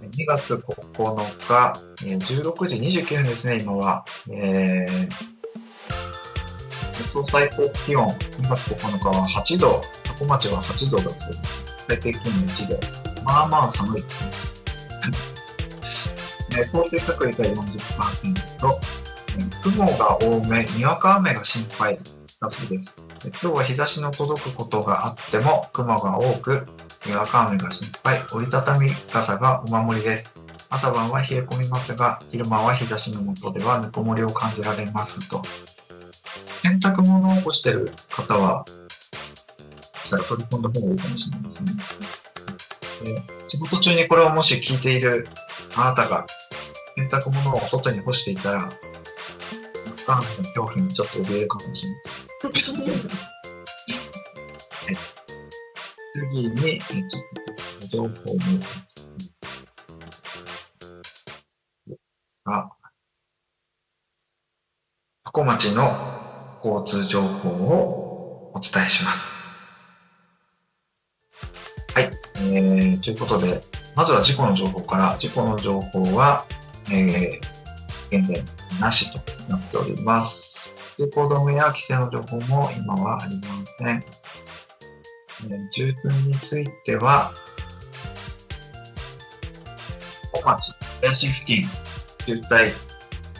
[0.00, 4.04] 2月9日、16時29分ですね、今は。
[4.30, 5.10] えー、
[6.98, 11.69] 予想最高気温、2月9日は8度、多古町は8度だそうです。
[11.90, 12.78] 最低気温1度。
[13.24, 14.30] まあまあ寒いですね。
[16.62, 17.58] え降水確率は40%、
[19.38, 21.98] え雲が多め、にわか雨が心配
[22.40, 23.02] だそうです。
[23.24, 26.68] 今日は日差しの届くことがあっても雲が多く、
[27.06, 30.30] にわか雨が心配、折りたたみ傘がお守りです。
[30.68, 35.42] 朝晩は冷え込みますが、昼間は日差しの下ではぬくもりを感じられますと。
[36.62, 38.64] 洗濯物を干してる方は、
[40.10, 41.72] したら取り込んだ方がいいかもしれないですね。
[43.46, 45.28] 仕事中にこれをもし聞いている
[45.76, 46.26] あなたが
[46.96, 48.72] 洗濯物を外に干していたら、
[50.06, 52.60] ガンの恐怖にちょっと怯えるかもしれま
[54.84, 54.96] せん。
[56.12, 56.80] 次に、えっ
[57.80, 58.10] と、情報も、
[62.44, 62.70] が、
[65.24, 69.29] 多古町の交通情報をお伝えします。
[72.40, 73.60] えー、ということで、
[73.94, 76.46] まずは事故の情報から、事故の情報は、
[76.90, 78.42] えー、現在
[78.80, 80.74] なしとなっております。
[80.96, 83.44] 通行止めや規制の情報も今はありま
[83.78, 83.88] せん。
[83.88, 84.20] えー
[85.72, 87.32] 渋滞については、
[90.32, 91.64] 小町、林付近、
[92.26, 92.72] 渋滞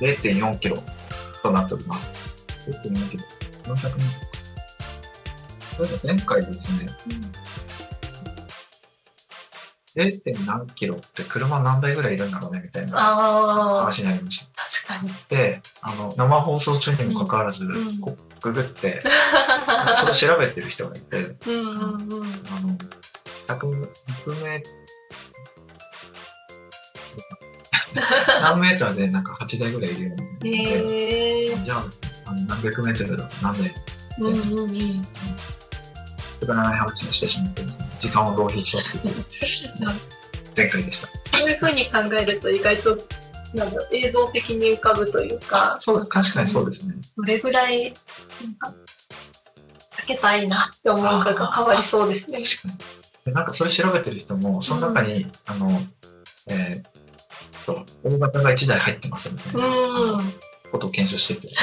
[0.01, 0.83] 0.4キロ
[1.43, 2.19] となっております。
[2.67, 3.25] 0.4キロ。
[3.65, 4.21] 400メー
[5.77, 5.89] トル。
[5.89, 6.89] それで前回ですね、
[9.97, 10.21] 0.
[10.21, 14.65] 点何キロって車何台ぐらいいるんだろうねみたいな話になりました。
[14.87, 15.13] 確かに。
[15.29, 19.03] で、あの、生放送中にもかかわらず、んこうググって、
[19.97, 21.81] それを調べてる人がいて、うんうんうん。
[21.81, 22.77] あの、
[23.49, 23.89] 100、
[24.27, 24.63] 100メー
[28.43, 31.57] 何メーターでなんか8台ぐらいいるようなので、へえ。
[31.65, 31.85] じゃあ、
[32.27, 33.75] あの何百メートルだと何台
[34.21, 34.69] うんうんうん。
[36.51, 37.63] くだらない話をしてしまって
[37.99, 39.15] 時間を浪費しちゃっていう
[40.57, 41.09] 前回でした。
[41.39, 42.99] そういうふうに考えると意外と、
[43.55, 46.95] なんだ映像的に浮かぶというか、そう、確かにそうですね。
[47.17, 47.95] どれぐらい、
[48.43, 48.75] なんか、
[50.03, 52.43] 避けたいなって思うかが変わりそうですね。
[52.43, 52.75] 確かに。
[53.27, 55.83] でなんかそれ調べてる人も、その中に、あの、
[56.49, 60.19] えー、と大型が1台入ってますみたいなうん。
[60.73, 61.55] ことを検証してて、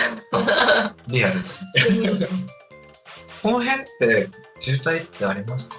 [1.07, 1.41] リアル
[2.19, 2.29] で。
[3.41, 5.75] この辺って渋滞ってありますか？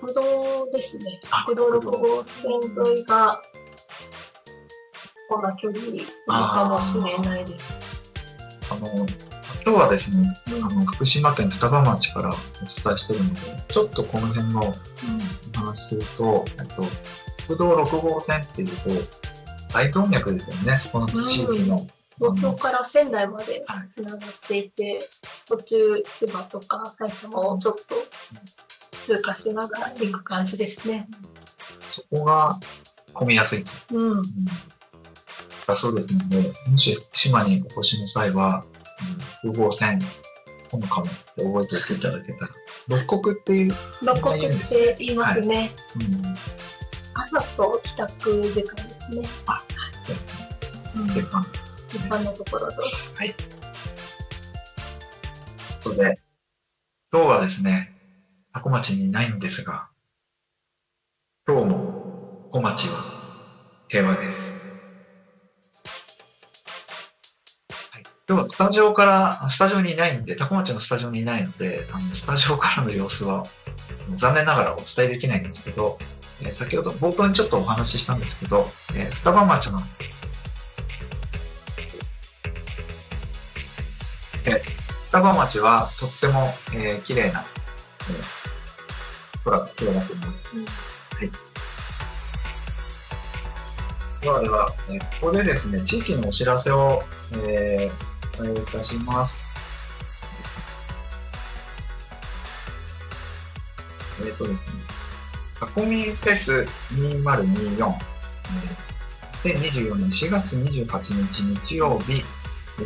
[0.00, 1.20] 国道ですね。
[1.30, 2.44] あ国道6号線
[2.86, 3.40] 沿いが、
[5.28, 5.82] こんな距離
[6.26, 7.72] かもしれないです。
[8.70, 9.06] あの、今
[9.64, 14.74] 日はですね、あの、福島県双葉町からお伝えしてるので、ちょっとこの辺の
[15.54, 16.84] お話すると、えっと、
[17.46, 18.90] 国道6号線っていうと、
[19.72, 21.86] 大動脈ですよね、この地域の。
[22.18, 25.00] 東京から仙台まではいつながっていて、
[25.48, 27.96] 途中千葉とか埼玉をちょっと
[28.92, 31.08] 通過しながら行く感じですね。
[31.90, 32.58] そこが
[33.12, 33.70] 混みやすいと。
[33.92, 34.22] うん。
[35.66, 38.64] だそうですので、もし福島にお越しの際は、
[39.44, 40.00] うん、6号線、
[40.70, 42.50] 混むかもって覚えておいていただけたら。
[42.88, 45.70] 六国っていう、六国って言いますね。
[45.96, 46.22] うん、
[47.14, 49.28] 朝と帰宅時間ですね。
[49.46, 49.62] あ
[50.96, 51.46] うん、っていうか、
[51.94, 52.82] 一般のところと。
[55.82, 56.18] ことで、
[57.12, 57.92] 今日はですね、
[58.54, 59.88] 多古町にいないんですが、
[61.46, 62.94] 今日も小町は
[63.88, 64.62] 平和です。
[67.90, 73.44] はい、今日はスタジオから、スタジオにいないんで、多古町のスタジオにいないので、あのスタジオからの様子は
[74.16, 75.98] 残念ながらお伝えできないんですけど、
[76.40, 79.82] えー先ほど冒頭にちょっとお話ししたんですけど、えー双葉町の
[85.06, 87.44] 双葉町はとっても、えー綺麗な、
[88.10, 88.42] えー
[89.44, 90.56] 空が広がっています。
[90.56, 90.70] うんは
[91.24, 91.30] い。
[94.22, 97.02] ではでは、えーここでですね、地域のお知らせを、
[97.44, 99.44] えー、お伝えいたします。
[104.24, 104.60] えっ、とですね、
[105.58, 108.92] タコミフェス2024、えー
[109.42, 112.22] 2024年4月28日日曜日、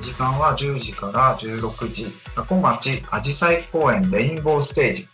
[0.01, 5.09] 時間は10時から16時、多古町あじさい公園レインボーステージ、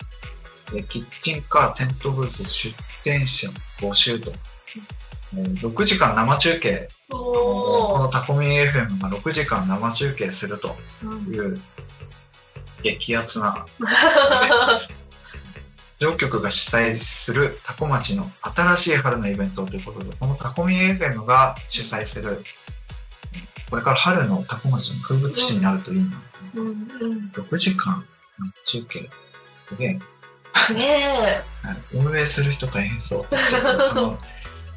[0.74, 4.32] えーキッチンカーテントブース出店者募集と、
[5.36, 11.34] えー6時間生中継、こおのタコミ FM が6時間生中継するとー。
[11.34, 11.60] いう
[12.82, 13.64] 激アツな。
[15.98, 22.42] 上局が主催するタコ町の新しい春のイベントということで、このタコミ FM が主催する、
[23.72, 26.22] これから春のタコ町の風物詩になるといいな。
[26.56, 28.04] うんうん6時間
[28.66, 29.08] 中継
[29.78, 33.26] で、ねはい運営する人大変そう。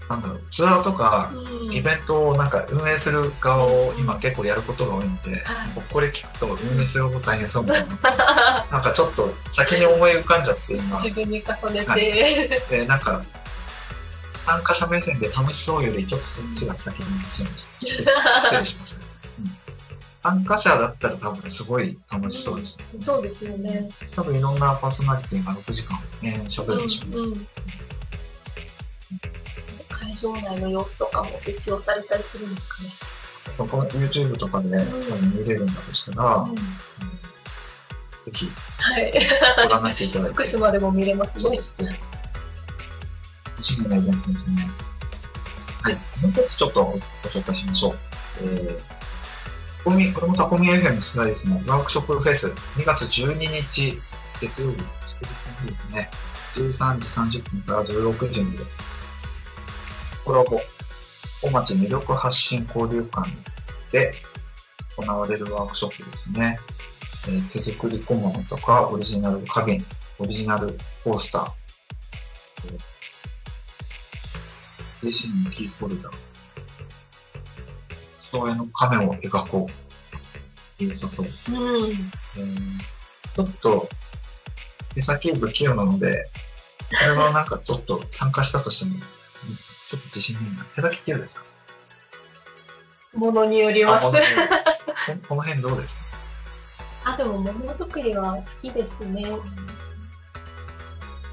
[0.10, 1.36] なんだろう、ツアーとかえ。
[1.36, 5.41] うんイベントをなんか運営する側を今結構やることが多いので、はい
[5.76, 8.66] ここで聞くと運営する方大変そうだな。
[8.72, 11.02] なんかちょっと先に思い浮かんじゃって今。
[11.02, 13.22] 自分に重ねはて、で、なんか、
[14.46, 18.41] 参加者目線で楽しそうよりちょっとそっちが先に来ちゃいました。
[18.41, 19.58] 失礼しました、うん。
[20.22, 22.78] 参加者だったら多分すごい楽しそうです。
[23.00, 23.89] そうですよね。
[24.16, 27.18] 多分いろんなパーソナリティが6時間ね、喋るでしょうね。
[27.18, 27.48] うんうん
[29.89, 32.89] 会場内の様子とかも実況されたりするんですかね。
[33.58, 36.56] この YouTube とかで、多分見れるんだとしたら、うん
[38.26, 39.14] ぜひはい。
[39.68, 40.34] ご覧になっていただいて。
[40.36, 41.62] 福島でも見れますねそうで。
[41.62, 42.00] すね。
[43.66, 44.70] 楽しみなイベントですね。
[45.82, 45.93] はい。
[46.22, 46.99] もう一つちょっとご
[47.30, 47.93] 紹介しましょう。
[48.41, 51.61] えー、これもこれもタコミ FM 主題ですね。
[51.66, 53.99] ワークショップフェス、2月12日、
[54.39, 56.09] 月曜日、祝日の日ですね。
[56.55, 58.80] 13時30分から16時にです。
[60.24, 60.59] コラボ、
[61.41, 63.30] 小町魅力発信交流館
[63.91, 64.11] で
[64.95, 66.59] 行われるワークショップですね。
[67.28, 69.84] えー手作り小物とか、オリジナル花瓶、
[70.20, 71.51] オリジナルコースター、
[75.02, 76.14] えーレジンのキーホルダー、
[78.22, 80.84] 人への亀を描こう。
[80.84, 81.54] 良さそうです。
[81.54, 81.91] うん。
[81.91, 82.56] えー
[83.36, 83.89] ちょっと、
[84.93, 86.30] 手先不器用なので、
[86.89, 90.66] これはなんかちょっと参加したとしても、うんちょっと自信ないな。
[90.76, 91.43] 手先器用ですか
[93.14, 94.18] ものによりますあこ。
[94.18, 95.93] の辺ここの辺どうです
[97.04, 97.14] か？
[97.14, 99.38] あ、でもものづくりは好きですね。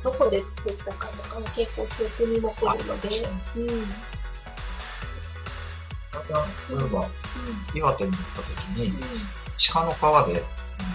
[0.03, 3.09] どこで作ったかとかも結構記憶に残るので。
[3.57, 3.67] うん。
[6.69, 7.09] 例えば、
[7.75, 8.49] 岩手に行った時
[8.79, 8.93] に、
[9.73, 10.45] 鹿の皮で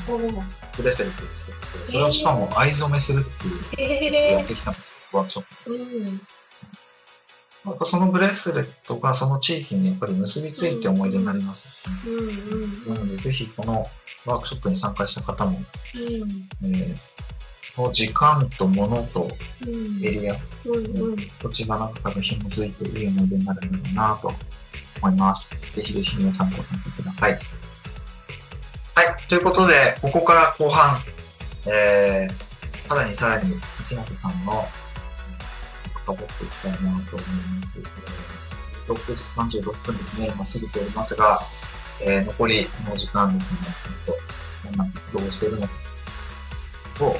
[0.09, 0.35] うん。
[0.75, 5.73] ブレスレットを作って、それをしかも藍染めするっていうへえやってきたんですワークショップ。
[5.73, 6.21] うん。
[7.65, 12.17] やっぱそのブレスレットがその地域にやっぱり結びついて思い出になります、ねうん。
[12.19, 12.95] うん。
[12.95, 13.85] なので、ぜひこの
[14.25, 15.61] ワークショップに参加した方も、
[15.95, 16.03] うん。
[16.63, 16.99] えー、こ
[17.77, 19.27] の時間と物と
[19.65, 20.05] うん。
[20.05, 20.35] エリア。
[21.39, 24.33] 土地がなんか多分紐づいていい思い出になるのかなと
[25.01, 25.49] 思います。
[25.71, 27.39] ぜひぜひ皆さんご参加ください。
[28.95, 29.27] はい。
[29.29, 30.97] ということで、ここから後半、
[31.65, 34.65] えー、さらにさらに、秋元さんの、
[36.05, 37.77] 深掘っていきたいなと思います。
[37.77, 38.27] えー
[38.87, 40.27] 6時36分ですね。
[40.27, 41.41] 今過ぎておりますが、
[42.01, 43.59] えー、残りの時間ですね、
[44.05, 45.73] ちょっと、どんな活動をしているのか
[47.05, 47.15] を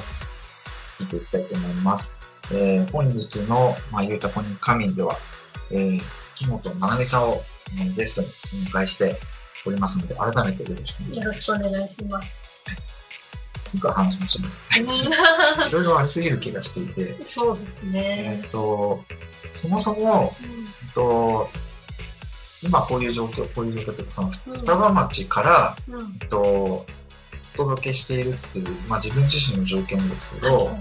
[0.98, 2.16] 聞いていきたいと思います。
[2.52, 5.16] えー、本日の、まあ、ゆうたこに神では、
[5.70, 6.00] えー、
[6.36, 7.42] 木本七海さんを、
[7.78, 8.28] えーゲストに
[8.66, 9.16] お迎えして
[9.66, 11.18] おりますので、改めてよろしくお願いします。
[11.18, 12.48] よろしくお願いします。
[13.74, 15.68] 今から話しましょう。
[15.68, 18.44] いろいろありすぎる気がしていて、そうですえね。
[18.46, 19.04] っ、と、
[19.54, 21.50] そもそも、えっと、
[22.62, 26.18] 今こういう状況、こういう状況というか、そのうん双葉町から、うん。
[26.20, 26.86] えっと、お
[27.58, 30.66] 届けしているっていう、まあ自分自身の条件ですけど、はい。
[30.66, 30.76] はい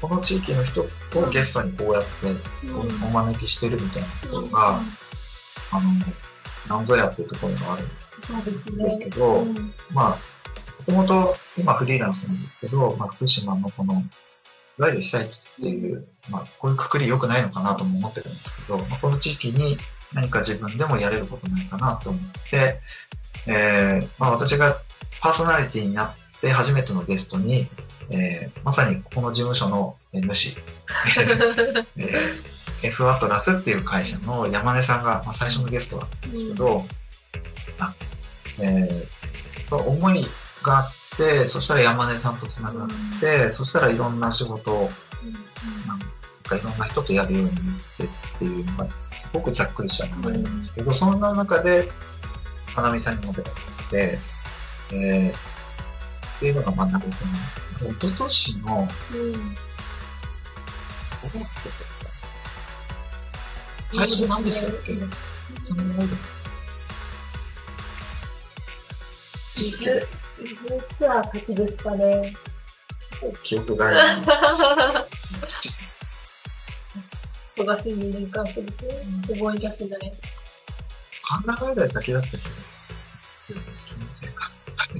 [0.00, 2.26] この地域の人をゲストにこうやって
[2.66, 3.04] うん。
[3.08, 4.80] お招きしてるみたいなところが、
[5.72, 9.10] あの、なんぞやっていうところがあるんですけね。
[9.16, 9.72] ど、うん。
[9.94, 14.02] まあ、もともと今フリーランスなんですけど、まあ、福島のこの、
[14.78, 19.78] いわゆる被災地っていう、まあ、こういうくくり良くないのかなとも思ってるんですけど、まあ、この地域に
[20.12, 22.80] 何か自分でもやれることないかなと思って、
[23.46, 24.78] えーまあ、私が
[25.20, 27.68] パーソナリティになって初めてのゲストに、
[28.10, 30.56] えーまさにこの事務所のえー主、
[31.96, 36.86] えー F アトラスっていう会社の山根さんが、まあ、最初のゲストだったんですけど、
[37.78, 37.92] あ
[38.60, 39.14] えー
[39.76, 40.26] 思い
[40.62, 42.88] があって、そしたら山根さんとつながっ
[43.20, 44.92] て、そしたらいろんな仕事を、
[45.86, 45.98] なん
[46.44, 48.90] かいろんな人とやるようになってっていうのが、す
[49.32, 51.90] ごくざっくりした流れなんですけど、そんな中で、
[52.74, 54.18] 花見さんにも出会って、
[54.94, 55.36] えー、
[56.36, 57.08] っていうのがまあなんか
[57.78, 59.54] その、一昨年の、うん
[63.92, 65.10] 最初何でしたっけうん
[65.66, 66.16] その思い出
[69.56, 70.06] 移住、
[70.42, 72.34] 移住ツアー先ですかね。
[73.44, 74.16] 記憶がない。
[77.56, 80.12] 忙しい2年間過ぎて、覚え出せない。
[81.22, 82.38] 神田外大だけだった気が
[82.68, 82.92] す
[83.48, 83.60] る。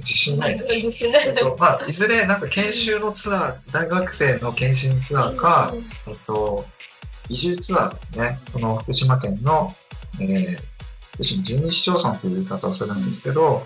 [0.05, 1.05] 自信ないです。
[1.05, 1.33] えっね。
[1.33, 5.73] と、まあ、いずれなんか研修のツアー、大学生の研修ツアーか、
[6.07, 6.65] えっと、
[7.29, 8.39] 移住ツアーですね。
[8.53, 9.75] この福島県の、
[10.21, 10.57] えー、
[11.15, 13.65] 福島12市町村という言い方をするんですけど、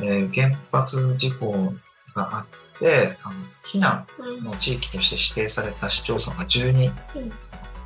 [0.00, 1.72] えー原発事故
[2.14, 7.28] があって、あの避難うんの地域として指定された市町村が12うん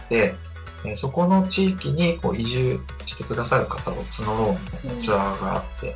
[0.08, 0.34] で、
[0.84, 5.94] えーそこの地域にこう移住してくださる方を募ろうみたいなツアーがあって、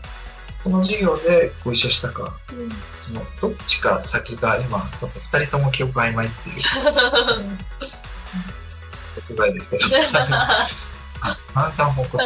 [0.67, 2.69] その授業でご一緒したか、うん。
[3.07, 6.57] そのどっちか先が今、ちょっと二人とも記憶曖昧っていう。
[9.15, 9.85] 説外ですけど、
[10.27, 10.67] あ
[11.55, 12.19] 炭酸報告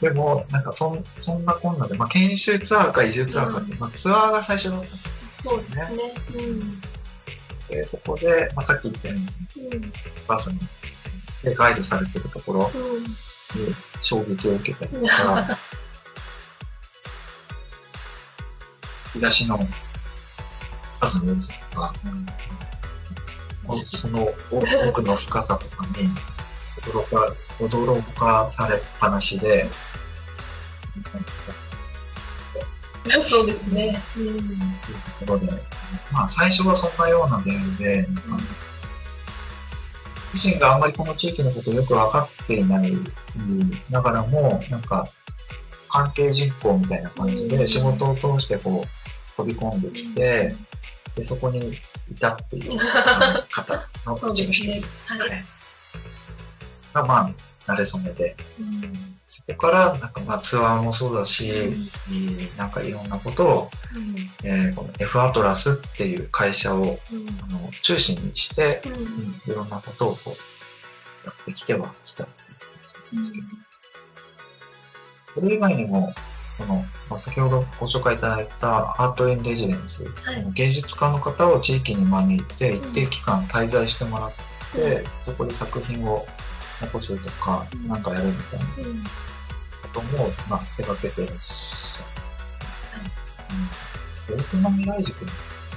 [0.00, 5.08] でも、なんかそんそんなこんなで、まあ、研修ツアーか移住ツアーかって、まあ、ツアーが最初だったんです
[5.42, 6.14] そうですね。
[6.36, 6.80] うん。
[7.68, 9.18] で、そこで、まあ、さっき言ったよう
[9.60, 9.92] に、うん。
[10.26, 10.58] バスに
[11.44, 12.70] でガイドされてるところ
[13.54, 15.58] に衝撃を受けたりとか、
[19.16, 19.58] 東の
[21.00, 21.94] 数の様子とか、
[23.84, 24.26] その
[24.88, 26.08] 奥の深さとかに
[26.82, 29.68] 驚か驚かされっぱなしで、
[33.06, 33.24] うん。
[33.26, 33.98] そうですね。
[34.18, 34.24] うん。
[34.24, 34.38] という
[35.20, 35.46] ところで、
[36.12, 38.44] まあ最初はそんなような出会いで、なんか
[40.34, 42.92] 自身があんまりこの地域のことをよく分かっていない
[43.90, 45.06] ながらも、なんか
[45.88, 48.95] 関係人口みたいな感じうんで仕事を通してこう
[49.36, 50.54] 飛び込んできて、
[51.14, 51.70] でそこに
[52.10, 52.78] いたっていう
[53.50, 54.88] 方のそううちの人ですね。
[55.06, 55.44] はい。
[56.94, 57.32] が、ま
[57.66, 59.16] あ、慣れ初めで、うん。
[59.28, 61.52] そこからなんかまあツアーもそうだし、
[62.56, 63.70] なんかいろんなことを、
[64.44, 66.88] えーこの F アトラスっていう会社をうん。
[66.88, 68.92] あの中心にして、うん。
[68.92, 69.02] うん
[69.46, 72.68] いろんなことをこうやってきてはきたっていう感
[73.10, 73.46] じなんですけど、
[75.34, 76.14] それ以外にも、
[76.58, 80.52] この、まあ、先ほどご紹介いただいたアート・イン・レジデンス、はい。
[80.54, 84.32] 芸術家の方を地域に招いて一定期間滞在してもらっ
[84.72, 86.26] て、そこで作品を
[86.80, 87.88] 残すとか、うん。
[87.88, 88.66] なんかやるみたいな。
[88.90, 89.04] うん。
[89.04, 89.10] こ
[89.92, 92.02] とも、まあ、手掛けていらっしゃ
[94.32, 94.34] る。
[94.34, 94.38] うん。
[94.38, 95.30] 大熊未来塾の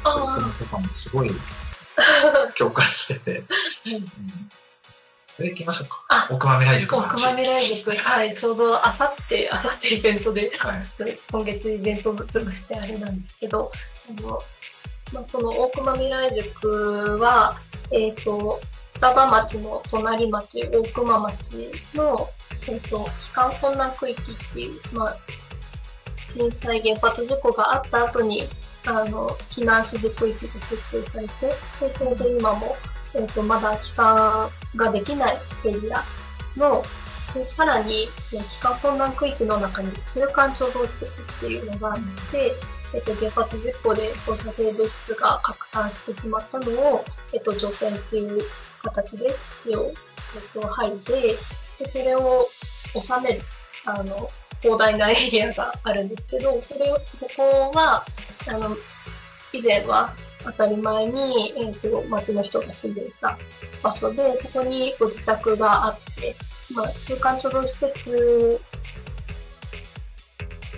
[0.04, 1.32] あ取り組みとかもすごい
[2.58, 3.50] 共感してて、うん。
[5.40, 6.04] それ行きましょうか。
[6.10, 6.98] あ大熊未来塾。
[6.98, 13.72] 奥間未来塾、はい、ちょうどあさって、あさってイベントで、はい ちょっと今月イベントを潰してあれなんですけど、
[14.10, 14.44] あの、
[15.14, 17.56] まあ、その大熊未来塾は、
[17.92, 18.60] えっ、と、
[18.96, 22.30] 双葉町の隣町、大熊町の、
[22.68, 25.18] えっ、と、帰還困難区域っていう、まあ、
[26.26, 28.50] 震災原発事故があった後に、
[28.86, 31.48] あの、避難指示区域が設定されて、
[31.80, 32.76] で、それで今も、
[33.16, 36.04] えっ、と、まだ帰還ができないエリア
[36.56, 36.84] の、
[37.34, 41.98] でさらに、ね帰還困難区域の中に中間貯蔵施設っていうのがあっ
[42.32, 42.54] て、
[42.94, 48.42] えっと、原発事故で放射性物質が拡散してしまったのを、えっと、除染っていう
[48.84, 51.36] 形で土を、えっと、吐いて、
[51.80, 52.48] でそれを
[53.00, 53.42] 収める、
[53.86, 54.30] あの、
[54.62, 58.04] 広大なエリアがあるんですけど、それを、そこは、
[58.48, 58.76] あの、
[59.54, 60.14] 以前は
[60.44, 63.38] 当たり前に、えっと、町の人が住んでいた
[63.84, 66.36] 場所で、そこにご自宅があって、
[66.74, 68.62] まあ、中間貯蔵施設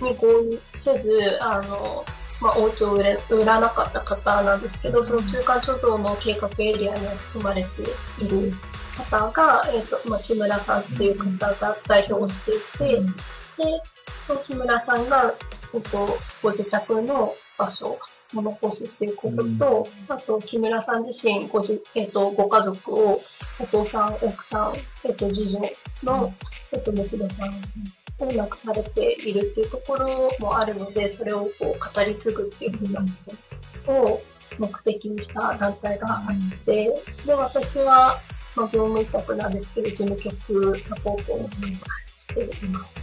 [0.00, 2.04] に合意せず、あの、
[2.40, 7.68] まあ、お家を売れ売らなかった方なんですけど、その中間貯蔵の計画エリアに含まれて
[8.24, 8.52] いる
[8.96, 13.82] 方が、えっ、と、まあ、木村さんっていう方が代表をしていて、で、
[14.26, 15.32] その木村さんが、
[15.74, 17.98] えっと、ご自宅の場所
[18.34, 23.20] を残すっていうことと、あと、木村さん自身ごじ、えっと、ご家族を、
[23.58, 24.74] お父さん、奥さん、
[25.04, 25.60] えっと、次女
[26.02, 26.34] の、
[26.72, 27.54] えっと、娘さん
[28.18, 33.06] を亡くされているっていうところもあるので、それをこう語り継ぐっていうふうなこ
[33.86, 34.22] とを
[34.58, 36.94] 目的にした団体があって、
[37.26, 38.20] で、私は、
[38.56, 41.48] まあ、業務委託なんですけど、事務局サポートを
[42.14, 43.00] しています。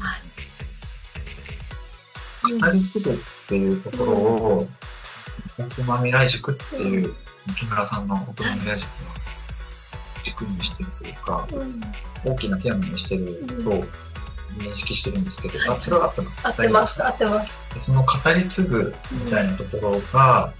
[2.41, 2.59] はい。
[2.59, 3.15] 語り継ぐっ
[3.47, 4.67] ていうところを、
[5.59, 7.13] 大熊未来塾っていう、
[7.57, 9.09] 木村さんの大熊未来塾の
[10.23, 11.81] 軸にしてるというか、うん、
[12.23, 13.25] 大きなテーマにしてる
[13.63, 13.71] と
[14.57, 16.47] 認識してるんですけど、はいあ、それは合ってます。
[16.47, 17.73] 合ってます、合ってます。
[17.73, 20.53] でその語り継ぐみたいなところが、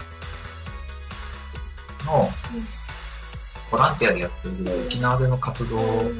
[2.05, 2.29] の、
[3.71, 6.11] ボランティアでやってる沖縄での活動に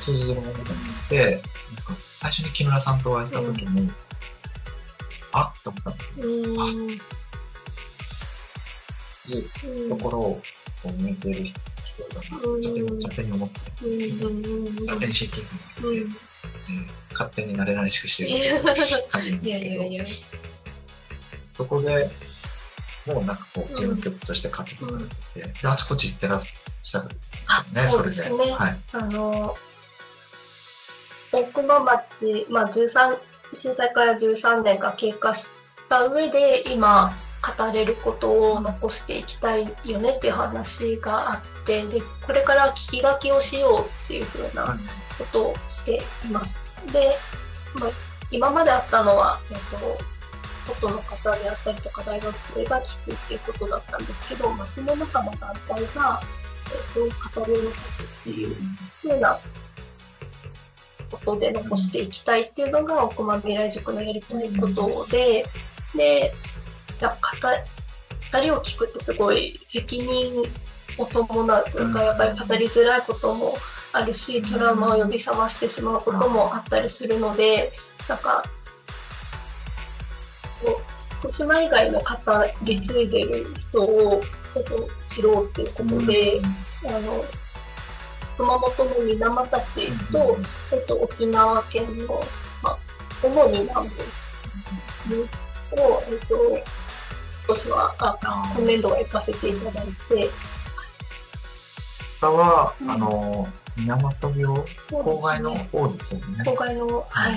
[0.00, 0.62] 通じるものがあ
[1.06, 1.44] って、なんか
[2.20, 3.90] 最初に木村さんとお会いした時に、
[5.36, 6.88] あっと思ったんですうん。
[9.88, 9.88] よ。
[9.88, 10.40] ところを
[10.82, 11.52] こう向いてる人
[12.16, 13.88] 勝手に勝手に思って、う
[14.70, 14.74] ん。
[14.86, 16.08] 勝手に親近感うん。
[16.08, 18.62] があって、勝手に慣れ慣れしくしてる
[19.10, 20.14] 感じなんいですけどやいやい、や。
[21.56, 22.10] そこで、
[23.06, 25.04] もうなんかこう、事務局として活動され
[25.42, 26.40] てて、で、あちこち行ってらっ
[26.82, 27.08] しゃるん
[27.46, 28.52] あ、ですよね、そうですね。
[28.52, 28.76] はい。
[28.92, 29.56] あの、
[31.32, 33.16] 大熊町、まあ、13、
[33.52, 35.50] 震災から13年が経過し
[35.88, 37.14] た上で、今、
[37.56, 44.78] 語れることを残していきたいよねっていう話があって、で、これから聞き書きをしようっていうふうな
[45.18, 46.58] ことをしています。
[46.92, 47.12] で、
[47.78, 47.90] まあ、
[48.30, 50.14] 今まであったのは、えっと、
[50.72, 56.20] 外の方であったりとか大学生が聞くっていうことだったんですけど、町の中の団体が、
[56.96, 58.56] えっと、語りを残すっていう
[59.02, 59.38] ふうな
[61.14, 65.44] ことで残していきたいっていうのが、奥間未来塾のやりたいことで、
[65.94, 66.34] で、
[66.98, 70.42] じゃあ語、語りを聞くってすごい責任
[70.98, 73.56] を伴うというか、やっぱり語りづらいことも
[73.92, 77.72] あるし、トラウマを呼び覚ましてしまうこともあったりするので、
[78.08, 78.44] なんか、
[80.64, 80.94] こう
[81.24, 82.06] 福島以外の語
[82.62, 84.22] り継いでる人を、
[84.56, 86.40] えっと、知ろうっていうことで、
[86.86, 87.24] あの、
[88.36, 90.36] 熊本の水俣市と、
[90.72, 92.20] えっと、沖縄県の、
[92.62, 92.78] まあ、
[93.22, 95.16] 主に南部ですね、
[95.82, 96.62] を、えっと、今
[97.48, 98.18] 年は、あ、
[98.56, 100.30] 今年度は行かせていただいて、
[102.20, 105.68] 他は、うんあの、水俣病、そうです郊外のね。
[105.72, 106.24] 方ですよね。
[106.44, 107.36] 郊外の、はい。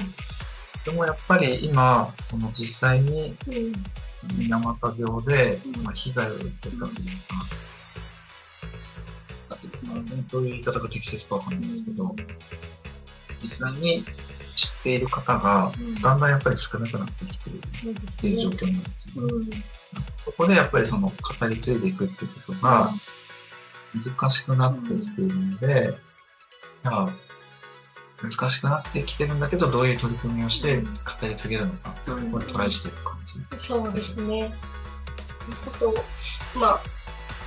[0.85, 3.73] でもやっぱり今、その実際にうん。
[4.35, 6.91] 水俣病で、うんまあ、被害を受けたというか、
[9.97, 12.15] まあ、どういう言い方が適切かわかんないんですけど、
[13.41, 14.03] 実際に
[14.55, 18.55] 知っている方が、うんだんだんやっぱり少なくなってきているっていう状ね。
[18.57, 19.49] 況になってうん。
[20.25, 22.91] そこでやっぱりその語り継いでいくっていうことが
[23.95, 25.97] 難しくなってきているので、
[26.83, 27.09] じゃあ
[28.21, 30.87] 難しくなってきてるんだけど、どういう取り組みをして語
[31.23, 33.63] り継げるのかうところにトライしていく感じ。
[33.65, 34.51] そうですね。
[35.73, 36.03] それこ
[36.53, 36.81] そ、まあ、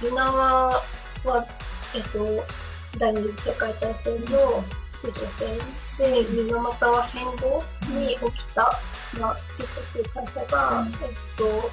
[0.03, 0.83] 沖縄
[1.25, 1.47] は、
[1.95, 4.65] えっと、第二次世界大戦の
[4.99, 5.59] 地上戦
[5.99, 8.79] で、水俣は戦後に起きた、
[9.21, 11.71] まあ、窒素という会社が、えっと、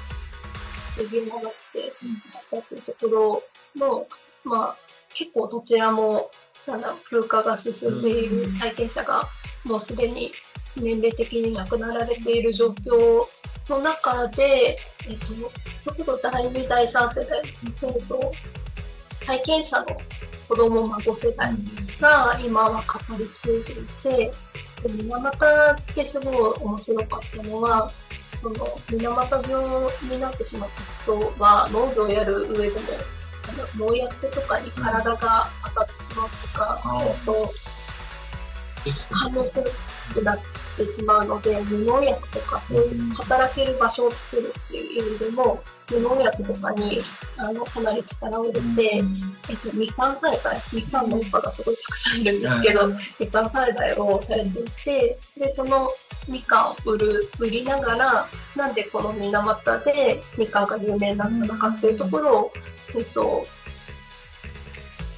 [0.96, 1.78] 水銀を流して
[2.20, 3.42] しまったというところ
[3.76, 4.06] の、
[4.44, 4.76] まあ、
[5.14, 6.30] 結構どちらも、
[6.66, 9.22] なんだろう、風化が進んでいる体験者が、
[9.64, 10.32] もうすでに
[10.76, 13.26] 年齢的に亡くなられている状況
[13.68, 15.26] の中で、えっと、
[15.84, 17.42] それこそ第2、第3世代、
[17.82, 18.32] えっと、
[19.28, 19.86] 体験者の
[20.48, 21.52] 子供、孫世代
[22.00, 24.32] が今は語り継いでいて、
[24.82, 27.92] で水俣ってすごい面白かったのは、
[28.40, 28.54] その
[28.90, 32.80] 水俣病になってしまった人は農業をやる上でも、
[33.76, 37.52] 農薬とかに体が当たってしまうとか、うんと
[39.10, 39.70] 反応する
[40.14, 40.38] くな
[40.78, 45.60] ってしまうので、無農薬とか、そういう働ける場所を作るっていう意味でも、
[45.90, 47.00] 無農薬とかに
[47.36, 49.02] あのかなり力を入れて、
[49.50, 55.88] えっと、みかん栽培、みかんの葉がすごいたくさんいるんですけど、みかん栽培をされていて、で、その
[56.28, 62.52] みかんを売る、売りながら、なんでこの水俣でみかんが有名になったのかっていうところを、
[62.96, 63.46] えっと、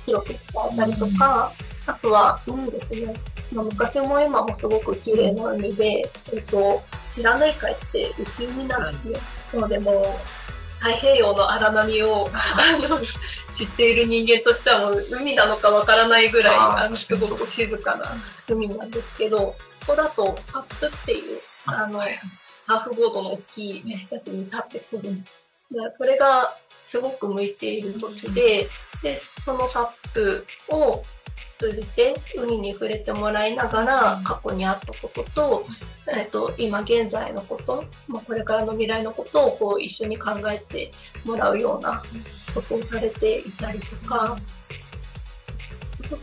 [0.07, 0.39] 広く伝
[0.73, 1.53] えたりとか、
[1.87, 3.15] あとは海ですね。
[3.53, 9.19] まあ、昔も今もすごく綺麗な海で、えっと、知らない海って内海なんですね。
[9.55, 10.05] なのでもう、
[10.81, 13.01] 太平洋の荒波をあの
[13.53, 18.07] 知っている人間としてはもう海なのかわからないぐらいあのすごく静かな
[18.49, 22.01] 海なんですけど、そこだとサップっていうあの
[22.61, 25.03] サーフボードの大きいやつに立ってくる。
[25.71, 28.69] でそれがすごく向いている土地で、
[29.03, 31.03] で、そのサップを
[31.61, 35.67] 通じて海に触れてもらいながら過去にあったことと、
[36.09, 40.91] えっと、今現在のこと、まあ、これからの未来のことをこう一緒に考えて
[41.27, 42.03] もらうような
[42.55, 44.39] ことをされていたりとか、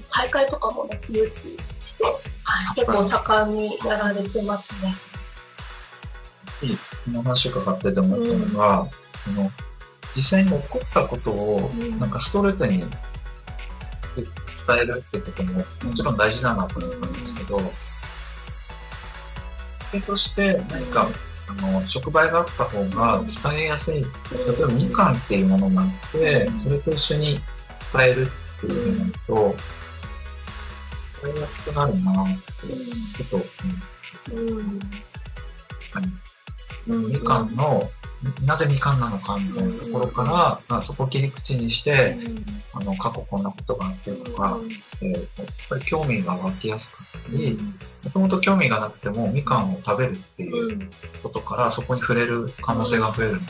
[0.09, 1.31] 大会とかもね、誘致
[1.81, 2.75] して、はい。
[2.75, 4.95] 結構盛んにやられてますね。
[7.05, 8.89] この話伺ってて思ったのが、
[9.23, 9.51] その
[10.15, 11.99] 実際に起こったことをうん。
[11.99, 12.83] なんかストレートに
[14.67, 15.65] 伝えるってこともも
[15.95, 17.59] ちろん大事だなと思ったんですけど、
[19.91, 21.07] そとして何か
[21.47, 23.95] あの触媒があった方が伝えやすい。
[23.95, 24.03] 例
[24.59, 27.39] えばみかんっていうものがあって、それと一緒に
[27.93, 29.55] 伝えるっていうふうになると、
[31.23, 33.45] 伝えやすくなるなって、ちょっと、
[34.33, 34.79] うんうん
[36.89, 37.89] みかんの、
[38.45, 40.31] なぜみかんなのかみたいなところから、
[40.69, 42.17] まあ、そこを切り口にして、
[42.79, 44.59] あの、過去こんなことがあってとか、
[45.01, 45.25] えーやっ
[45.69, 47.57] ぱり興味が湧きやすかったり、
[48.03, 50.89] もともと興味がなくてもみかんを食べるっていう
[51.23, 53.45] ことから、そこに触れる可能性が増えるので、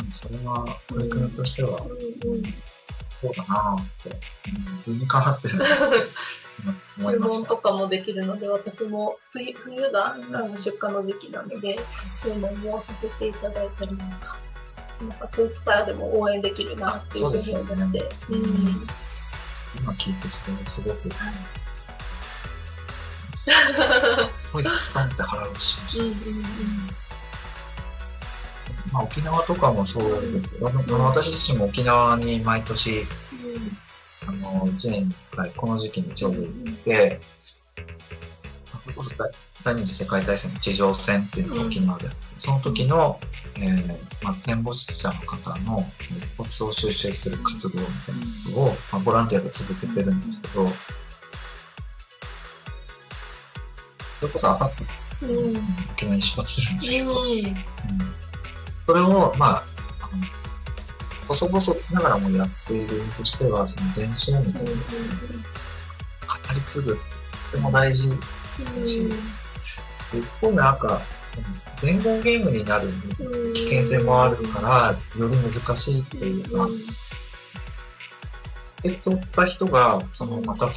[0.00, 4.10] うんそれは取り組みとしてはそうだなぁって、
[4.86, 5.58] うん、理にかなってる
[6.98, 7.18] 注。
[7.18, 10.16] 文とかもできるので、私も冬冬が
[10.56, 11.78] 出荷の時期なので、
[12.20, 14.38] 注文もさせていただいたりとか、
[15.00, 18.70] なんか遠くからでも応援できるなっていうふうに思って、そうですよね。
[19.80, 21.10] 今聞いてそれすごく、
[24.38, 25.78] すごいストンって腹落ちし。
[25.80, 26.04] ました。
[26.04, 26.44] うんうんうん。
[28.92, 30.54] まあ、沖縄とかもそうです。
[30.54, 30.68] よ。
[30.68, 33.06] あの私自身も沖縄に毎年、
[34.26, 37.20] あの、1年に1回、この時期にちょうど行って、
[38.74, 39.30] あそれこそ大
[39.64, 43.20] 第二次世界大戦の地上戦っていうのが沖縄であって、その時の、
[43.58, 43.88] えー
[44.22, 45.84] まあ、戦没者の方のえー
[46.36, 50.66] 骨を収集する活動みたいなことを、まあ、ボランティアで続けてるんですけど、
[54.20, 54.84] それこそあさって
[55.26, 55.56] うん。
[55.92, 57.28] 沖縄に出発するんですけど、うん。
[57.28, 57.34] うん
[58.88, 59.62] それを、まあ、
[60.00, 60.22] あの
[61.28, 61.60] 細々
[61.92, 64.72] ながらもやっているとしては、その伝承みたいなのを語
[66.54, 67.00] り継ぐって
[67.52, 68.08] とても大事。
[68.08, 68.14] 一
[70.40, 71.00] 方でなんか、その
[71.82, 72.88] 伝言ゲームになる
[73.54, 76.66] 危険性もあるから、より難しいっていうか、
[78.84, 80.74] 受け取った人が、そのまた伝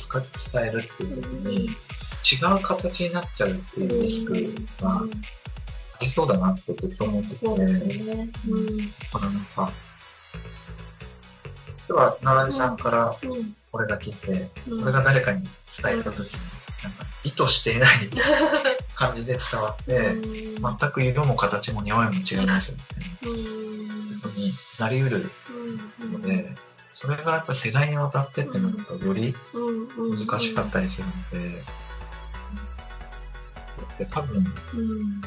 [0.68, 4.34] えるっていう時に、違う形になっちゃうっていうリスク
[4.82, 5.06] があ
[6.02, 8.30] りそうだなってずっと思ってて、そうですね。
[8.48, 8.68] うん。
[9.12, 9.72] このなんか、
[10.34, 10.40] 例
[11.90, 13.56] えば、奈良井さんからうん。
[13.72, 15.44] これが来て、うんこれが誰かに
[15.82, 16.40] 伝えた時に、
[16.84, 18.10] なんか意図していない
[19.02, 22.84] 感じで伝わって、全く色も形も匂いも違いますよね。
[23.24, 24.20] うん。
[24.22, 25.32] ことになりうる
[26.02, 26.14] うん。
[26.14, 26.56] ので、
[26.94, 30.16] それがやっぱ世代にわたってってなるとよりうん。
[30.16, 31.14] 難しかったりするの
[31.58, 31.64] で、
[33.98, 34.80] で多分、うん。
[34.80, 35.22] うん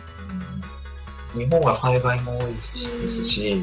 [1.35, 3.61] 日本は災害も多いしですし、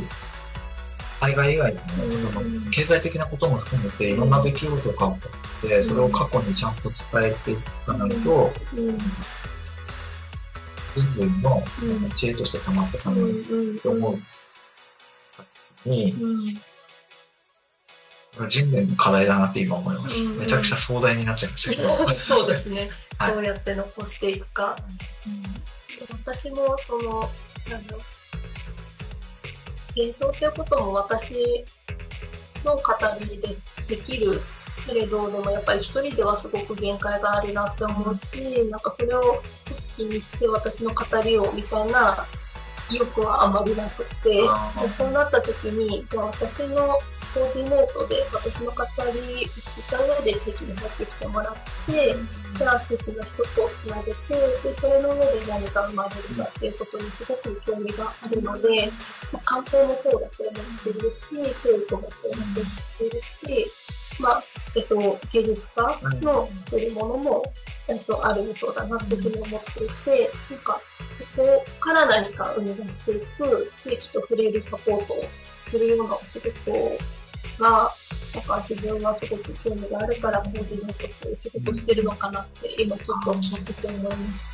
[1.22, 7.56] 災害以外でも、うんその経済的なことも含めていろんな出来事が起こって、それを過去にちゃんと伝えてい
[7.86, 8.98] かないと、うん。
[10.96, 13.80] 人類のうん知恵として溜まっていかうないん。
[13.80, 14.20] と思
[15.86, 16.62] うに、うん。
[18.48, 20.24] 人類の課題だなって今思います。
[20.24, 22.10] うんめちゃくちゃ壮大になっちゃいましたけど。
[22.24, 22.90] そうですね。
[23.18, 24.76] はいどうやって残していくか。
[26.26, 27.30] 私もその、
[27.70, 28.02] なんだろう。
[30.10, 31.36] 現象っていうことも私
[32.64, 32.82] の語
[33.20, 33.56] りで
[33.88, 34.42] できる
[34.86, 42.26] けれど、でもやっぱり一人ではすごく限界があるなって思うし、なんかそれを組織にして私の語りをみたいな
[42.90, 44.42] 意欲はあまりなくて、
[44.98, 47.00] そうなった時に、じゃあ私の
[47.34, 49.50] コーディネートで私の語り
[49.88, 51.54] 歌上で地域に入ってきてもらっ
[51.86, 52.16] て、
[52.58, 54.16] じゃあ地域の人とつなげて、
[54.64, 58.92] で、それの上で何が生まれるかっていうことにすごく興味があるので、
[59.32, 61.30] まあ、観光もそうだと思ってるし、
[61.64, 62.52] 教育もそうだと思っ
[62.98, 63.72] てるし、
[64.22, 64.44] まあ、
[64.76, 67.44] えっと、芸術家の作るものも、
[67.88, 70.82] えっと、あるそうだなっていうふうに思っていて、なんか、
[71.36, 75.24] ここから何か生み出していく、地域と触れるサポートを
[75.68, 76.52] するようなお仕事
[77.60, 77.92] が、
[78.34, 84.46] なんか自分はすごく興味があるから、コーディネートっていう仕事してるのかなって、今ちょっと聞いてて思いまし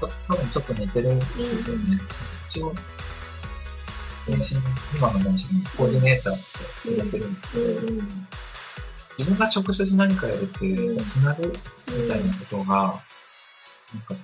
[0.00, 0.06] た。
[0.28, 2.00] 多分ちょっと似てるんですよね。
[2.48, 2.72] 一応、
[4.96, 6.42] 今の電子にコーディネーターって
[6.86, 8.08] やってるんですけど、うん
[9.18, 12.74] 自分が直接何かやるっていうう、んつなぐみたいなことが、
[13.92, 14.14] なんか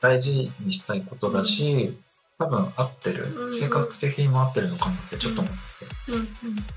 [0.00, 1.94] 大事にしたいことだし、
[2.38, 6.26] 多分合ってるう、ん性格的にも合ってるのかなってちょっと思って、うんうん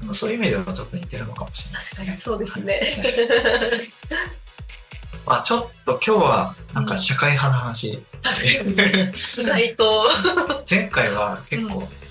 [0.01, 1.81] なんかそういう意味ではちょっと似てるのかもしれない。
[1.81, 3.87] 確かにそうですね。
[5.25, 8.03] まあちょっと今日はなんか社会派の話。
[8.21, 9.13] 確かに。
[9.37, 10.09] 意外と。
[10.69, 12.08] 前回は結構、うん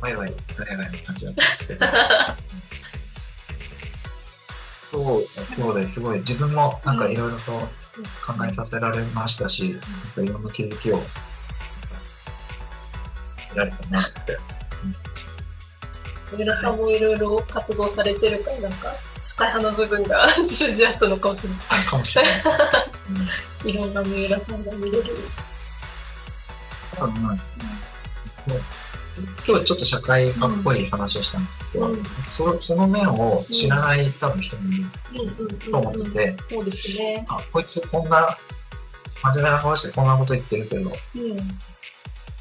[0.00, 1.42] ワイワイガヤガヤの感じだった。
[1.42, 1.86] んですけど、
[4.90, 5.26] そう、
[5.56, 6.00] 今日です。
[6.00, 6.18] ごい。
[6.20, 7.66] 自分もなんかいろいろと考
[8.48, 11.00] えさせられましたし、なんかいろんな気づきを、
[13.48, 14.38] 得られたなって。
[16.36, 21.58] 上田さんもいろいろ活動されてるから、なんか、社会派の部分が通じ合ったのかもしれない。
[21.68, 22.32] あるかもしれない。
[23.64, 23.70] うん。
[23.70, 25.04] いろんな三浦さんが見れる。
[26.96, 27.38] 多分、もう
[29.46, 34.84] 今日ちょっと社会派っぽい話をしたんですけど、うんそその面を知らない多分人もいる
[35.70, 37.24] と思ってて、そうですね。
[37.28, 38.36] あ、こいつこんな、
[39.22, 41.36] 真面目な顔してこんなこと言ってるけど、うん。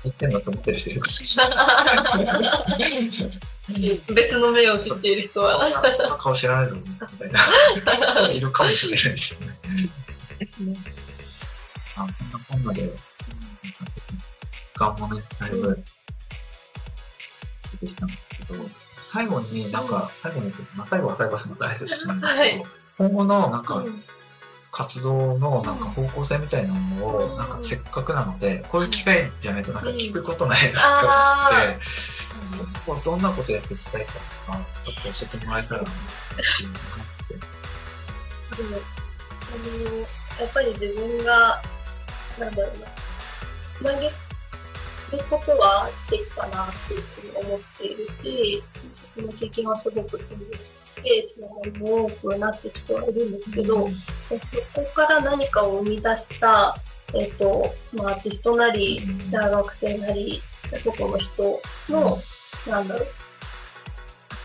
[0.03, 1.51] 言ってんだと思ってる人いるかもしれな
[3.93, 4.01] い。
[4.13, 5.69] 別の目を知っている人は。
[5.69, 6.84] なそんな顔知らないぞ、み
[7.19, 9.57] たいな人いるかもしれないですよね。
[10.39, 10.75] ですね。
[11.95, 12.91] あ、こんなこんなで、時
[14.75, 15.84] 間もね、だいぶ
[17.82, 18.63] 出てきたんですけど、
[19.01, 22.65] 最後になんか、最後に、まあ、最後は最後はその大切なんですけど、はい。
[22.97, 24.03] 今後のなんかうん。
[24.69, 27.38] 活動のなんか方向性みたいなのを、うん。
[27.38, 31.86] なんかせっかくなので、こういう機会じゃないとなんか聞くことないなあって
[32.53, 34.19] 思って、こうどんなことやっていきたいかと
[34.51, 37.34] か、ちょっと教えてもらえたらなっていうのがあって。
[38.57, 38.78] でも、
[39.47, 39.57] あ
[39.93, 40.05] の、や
[40.47, 41.61] っぱり自分が、
[42.39, 42.71] なんだろ
[43.82, 44.11] うな、投げ
[45.11, 53.89] ることはしてきたなっていうふうに思っているし、その経験はすごく積んできてつながりも多くなってきてはいるんですけど、
[54.29, 56.75] でそこから何かを生み出した、
[57.13, 59.01] えっとまあ、アーティストなり
[59.31, 60.41] 大学生なり
[60.77, 62.17] 外の人の、
[62.67, 63.07] なんだろう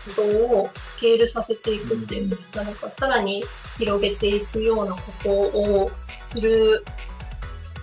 [0.05, 3.43] 活動をスケールさせていくっていうんですか、なんかさらに
[3.77, 5.91] 広げていくようなことを
[6.27, 6.83] する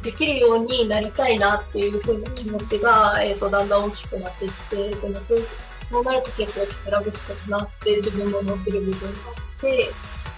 [0.02, 9.90] できるようになりたいなっていうふうな気持ちが、えっとだんだん大きくなってきてでもそうそうなると結構力不足だなって自分も思ってる部分があって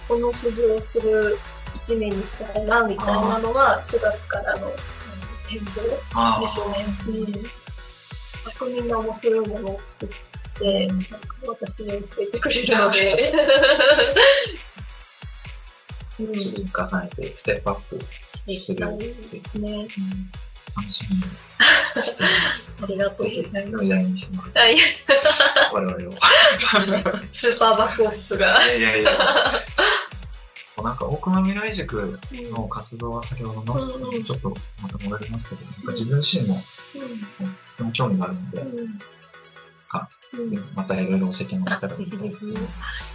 [0.07, 1.37] この所持をする
[1.85, 4.71] 1年にしたいなみたいなのは4月からの
[5.47, 5.81] 展望
[6.15, 6.85] あですよね。
[7.07, 7.63] うん。
[8.45, 10.09] あみんな面白いものを作っ
[10.59, 13.39] て、なんか私に教えてくれるので、うん、
[16.17, 19.13] 積み重ねてステップアップしていきたいで
[19.51, 19.87] すね。
[20.75, 22.75] 楽しみにしています。
[22.81, 23.89] ありがとうございますお。
[23.89, 24.29] 題にし
[25.71, 26.11] 我々を。
[27.31, 28.63] スーパーバックオフィスが。
[28.65, 29.11] いやいやいや。
[30.83, 32.19] なんか、大熊未来塾
[32.51, 36.61] の活動は先ほどの、ちょっとまた戻りますけど、なんか自分自身も
[37.77, 38.99] とても興味があるので、うん
[39.87, 42.37] かうんまたいろいろ教えてもらったらいいと思いま
[42.91, 43.12] す。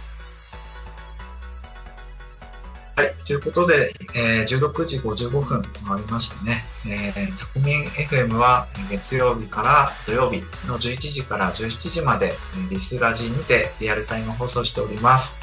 [2.99, 3.15] はい。
[3.25, 6.65] ということで、えー16時55分回りましたね。
[6.85, 12.33] えー、タコミン FM は月曜日から土曜日の11時から17時まで、
[12.69, 15.33] リスラジにてリアルタイム放送しております。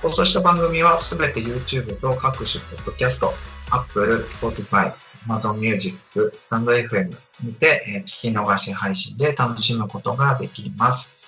[0.00, 3.34] 放送した番組はすべて YouTube と各種ポッドキャスト、
[3.70, 4.94] Apple、Spotify、
[5.28, 5.98] Amazon Music、
[6.38, 7.14] スタンド FM
[7.44, 11.19] にて、えー聞き逃し配信で楽しむことができます。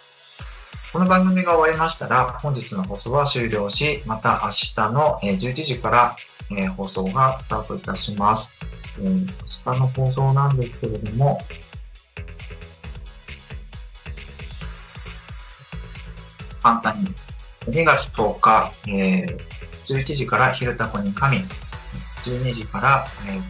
[0.93, 6.17] この番組が終わりましたら、本日の放送は終了し、また明日の11時から
[6.77, 8.53] 放送がスタートいたします。
[8.99, 9.09] 明
[9.73, 11.41] 日の放送なんですけれども、
[16.63, 17.15] 簡単に。
[17.69, 19.39] 2月10日、えー
[19.87, 21.39] 11時から昼タコに神、
[22.25, 23.43] 12時から、えー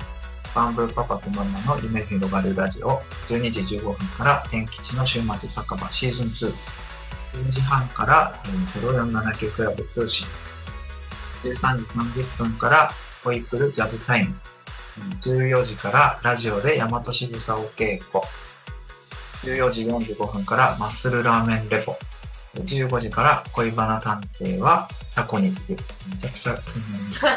[0.54, 6.54] バンブーパパとママの夢広がるラジオ、12時15分から天吉の週末酒場シーズン2、
[7.32, 10.26] 10時半から、えー0479クラブ通信、
[11.42, 11.84] 13時
[12.22, 12.90] 30分から
[13.24, 14.34] ホイップルジャズタイム、
[15.20, 18.22] 14時からラジオで大和しぐさお稽古、
[19.56, 21.96] 14時45分からマッスルラーメンレポ、
[22.54, 25.70] 15時から恋バナ探偵はタコに行く。
[25.70, 27.26] めちゃくちゃ気になります。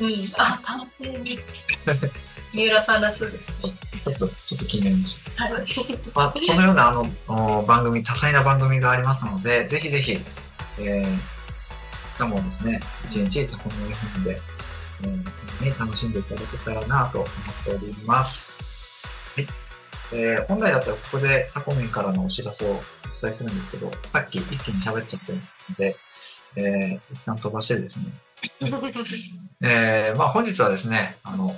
[0.00, 1.38] うん、あ、探偵に。
[2.54, 3.72] 三浦さんらしいですね。
[4.04, 5.44] ちょっと、ちょっと気になりました。
[5.44, 5.52] はい。
[6.14, 10.18] まあ、そのようなあのお番組、多彩な番組がありますので、ぜひぜひ、
[10.80, 14.38] えー、しかもですね、一日タコミ FM で、
[15.04, 18.62] えー、に楽しんでいただけたらなと思っております。
[19.36, 19.46] はい。
[20.14, 25.38] えー、本来だったらここでタコミンからのお知らせをお伝えするんですけど、さっき一気に喋っちゃってる
[25.70, 25.96] ので、
[26.56, 28.06] えー、一旦飛ばしてですね、
[29.62, 31.56] えー、まあ本日はですね、あの、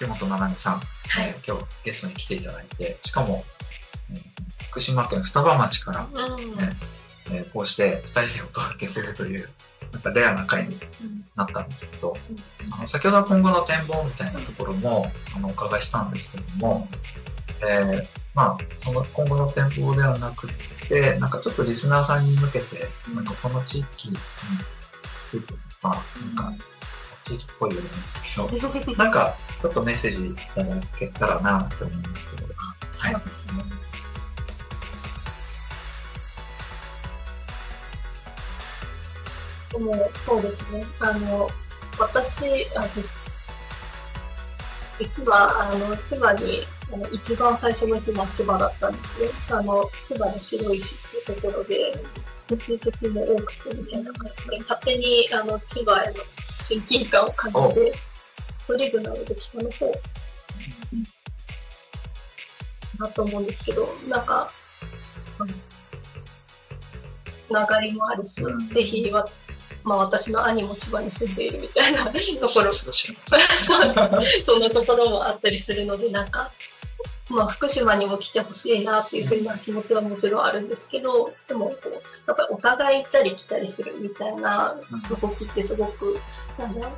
[0.00, 0.80] 木本七海さん、
[1.20, 3.44] えー今日ゲストに来ていただいて、しかも、
[4.10, 6.56] えー福島県双葉町から、うん。
[6.56, 6.70] ね
[7.30, 9.50] えーこうして二人でお届けするという、
[9.92, 10.80] なんかレアな回に
[11.36, 12.16] なったんですけど、
[12.72, 15.04] あの先ほどは今後の展望みたいなところも
[15.36, 16.88] あのお伺いしたんですけども、
[17.68, 20.48] えーまあ、その今後の展望ではなく
[20.88, 24.16] て、なんかちょっとリスナーさんに向けて、なんかこの地域に
[25.82, 26.02] まあ、
[26.36, 26.64] なんか、
[27.30, 33.62] 地域っぽいようなんですけど、なんかちょっとメッセージいただけたらなって思うんですけど、はいそうですね。
[39.72, 40.84] でも、そうですね。
[40.98, 41.48] あの、
[41.98, 43.08] 私、あ実
[44.98, 49.30] 実は、あの、千葉に、あの一番最初の日は千葉だったんですよ。
[49.50, 51.92] あの、千葉の白石っていうところで、
[52.48, 56.14] 親戚も多くてみたいな感じで、勝手に、あの、千葉への
[56.60, 57.92] 親近感を感じて、
[58.68, 59.92] 一人部なので北の方、
[63.00, 64.52] なと思うんですけど、なんか、
[67.48, 69.26] つながりもあるし、ぜひわ、
[69.82, 72.12] まあ私の兄も千葉に住んでいるみたいなと
[72.48, 72.72] ころ、
[74.44, 76.52] そんなところもあったりするので、なんか、
[77.30, 81.92] まあ福島にも来てほしいなっていうふうな気持ちはもちろんあるんですけど、でもこう、
[82.26, 84.76] やっぱりお互い行ったり来たりするみたいな
[85.20, 86.18] 動きってすごく、
[86.58, 86.92] なんだろ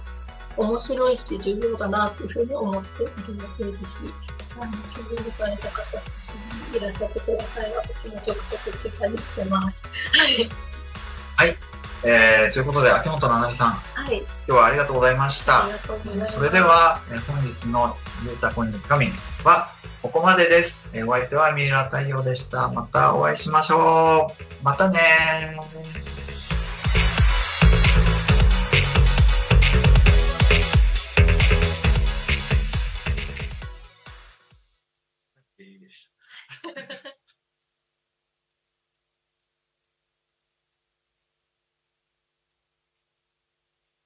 [0.59, 4.14] う、面白いし重要だなっていうふうに思っているので、ぜひ、
[4.61, 5.82] あの、興味深い方た
[6.20, 6.30] ち
[6.72, 7.72] にいらっしゃってください。
[7.74, 9.86] 私もちょくちょく千葉に来てます。
[10.16, 11.57] はい。
[12.05, 14.18] えー、ということで、秋元七海さん、はい。
[14.18, 15.66] 今日はありがとうございました。
[16.26, 17.94] それでは、えー本日の
[18.24, 19.07] ゆうたこに神
[19.44, 19.70] は、
[20.03, 20.84] ここまでです。
[20.92, 22.68] えーお相手は三浦太陽でした。
[22.72, 24.64] またお会いしましょう。
[24.64, 24.98] またね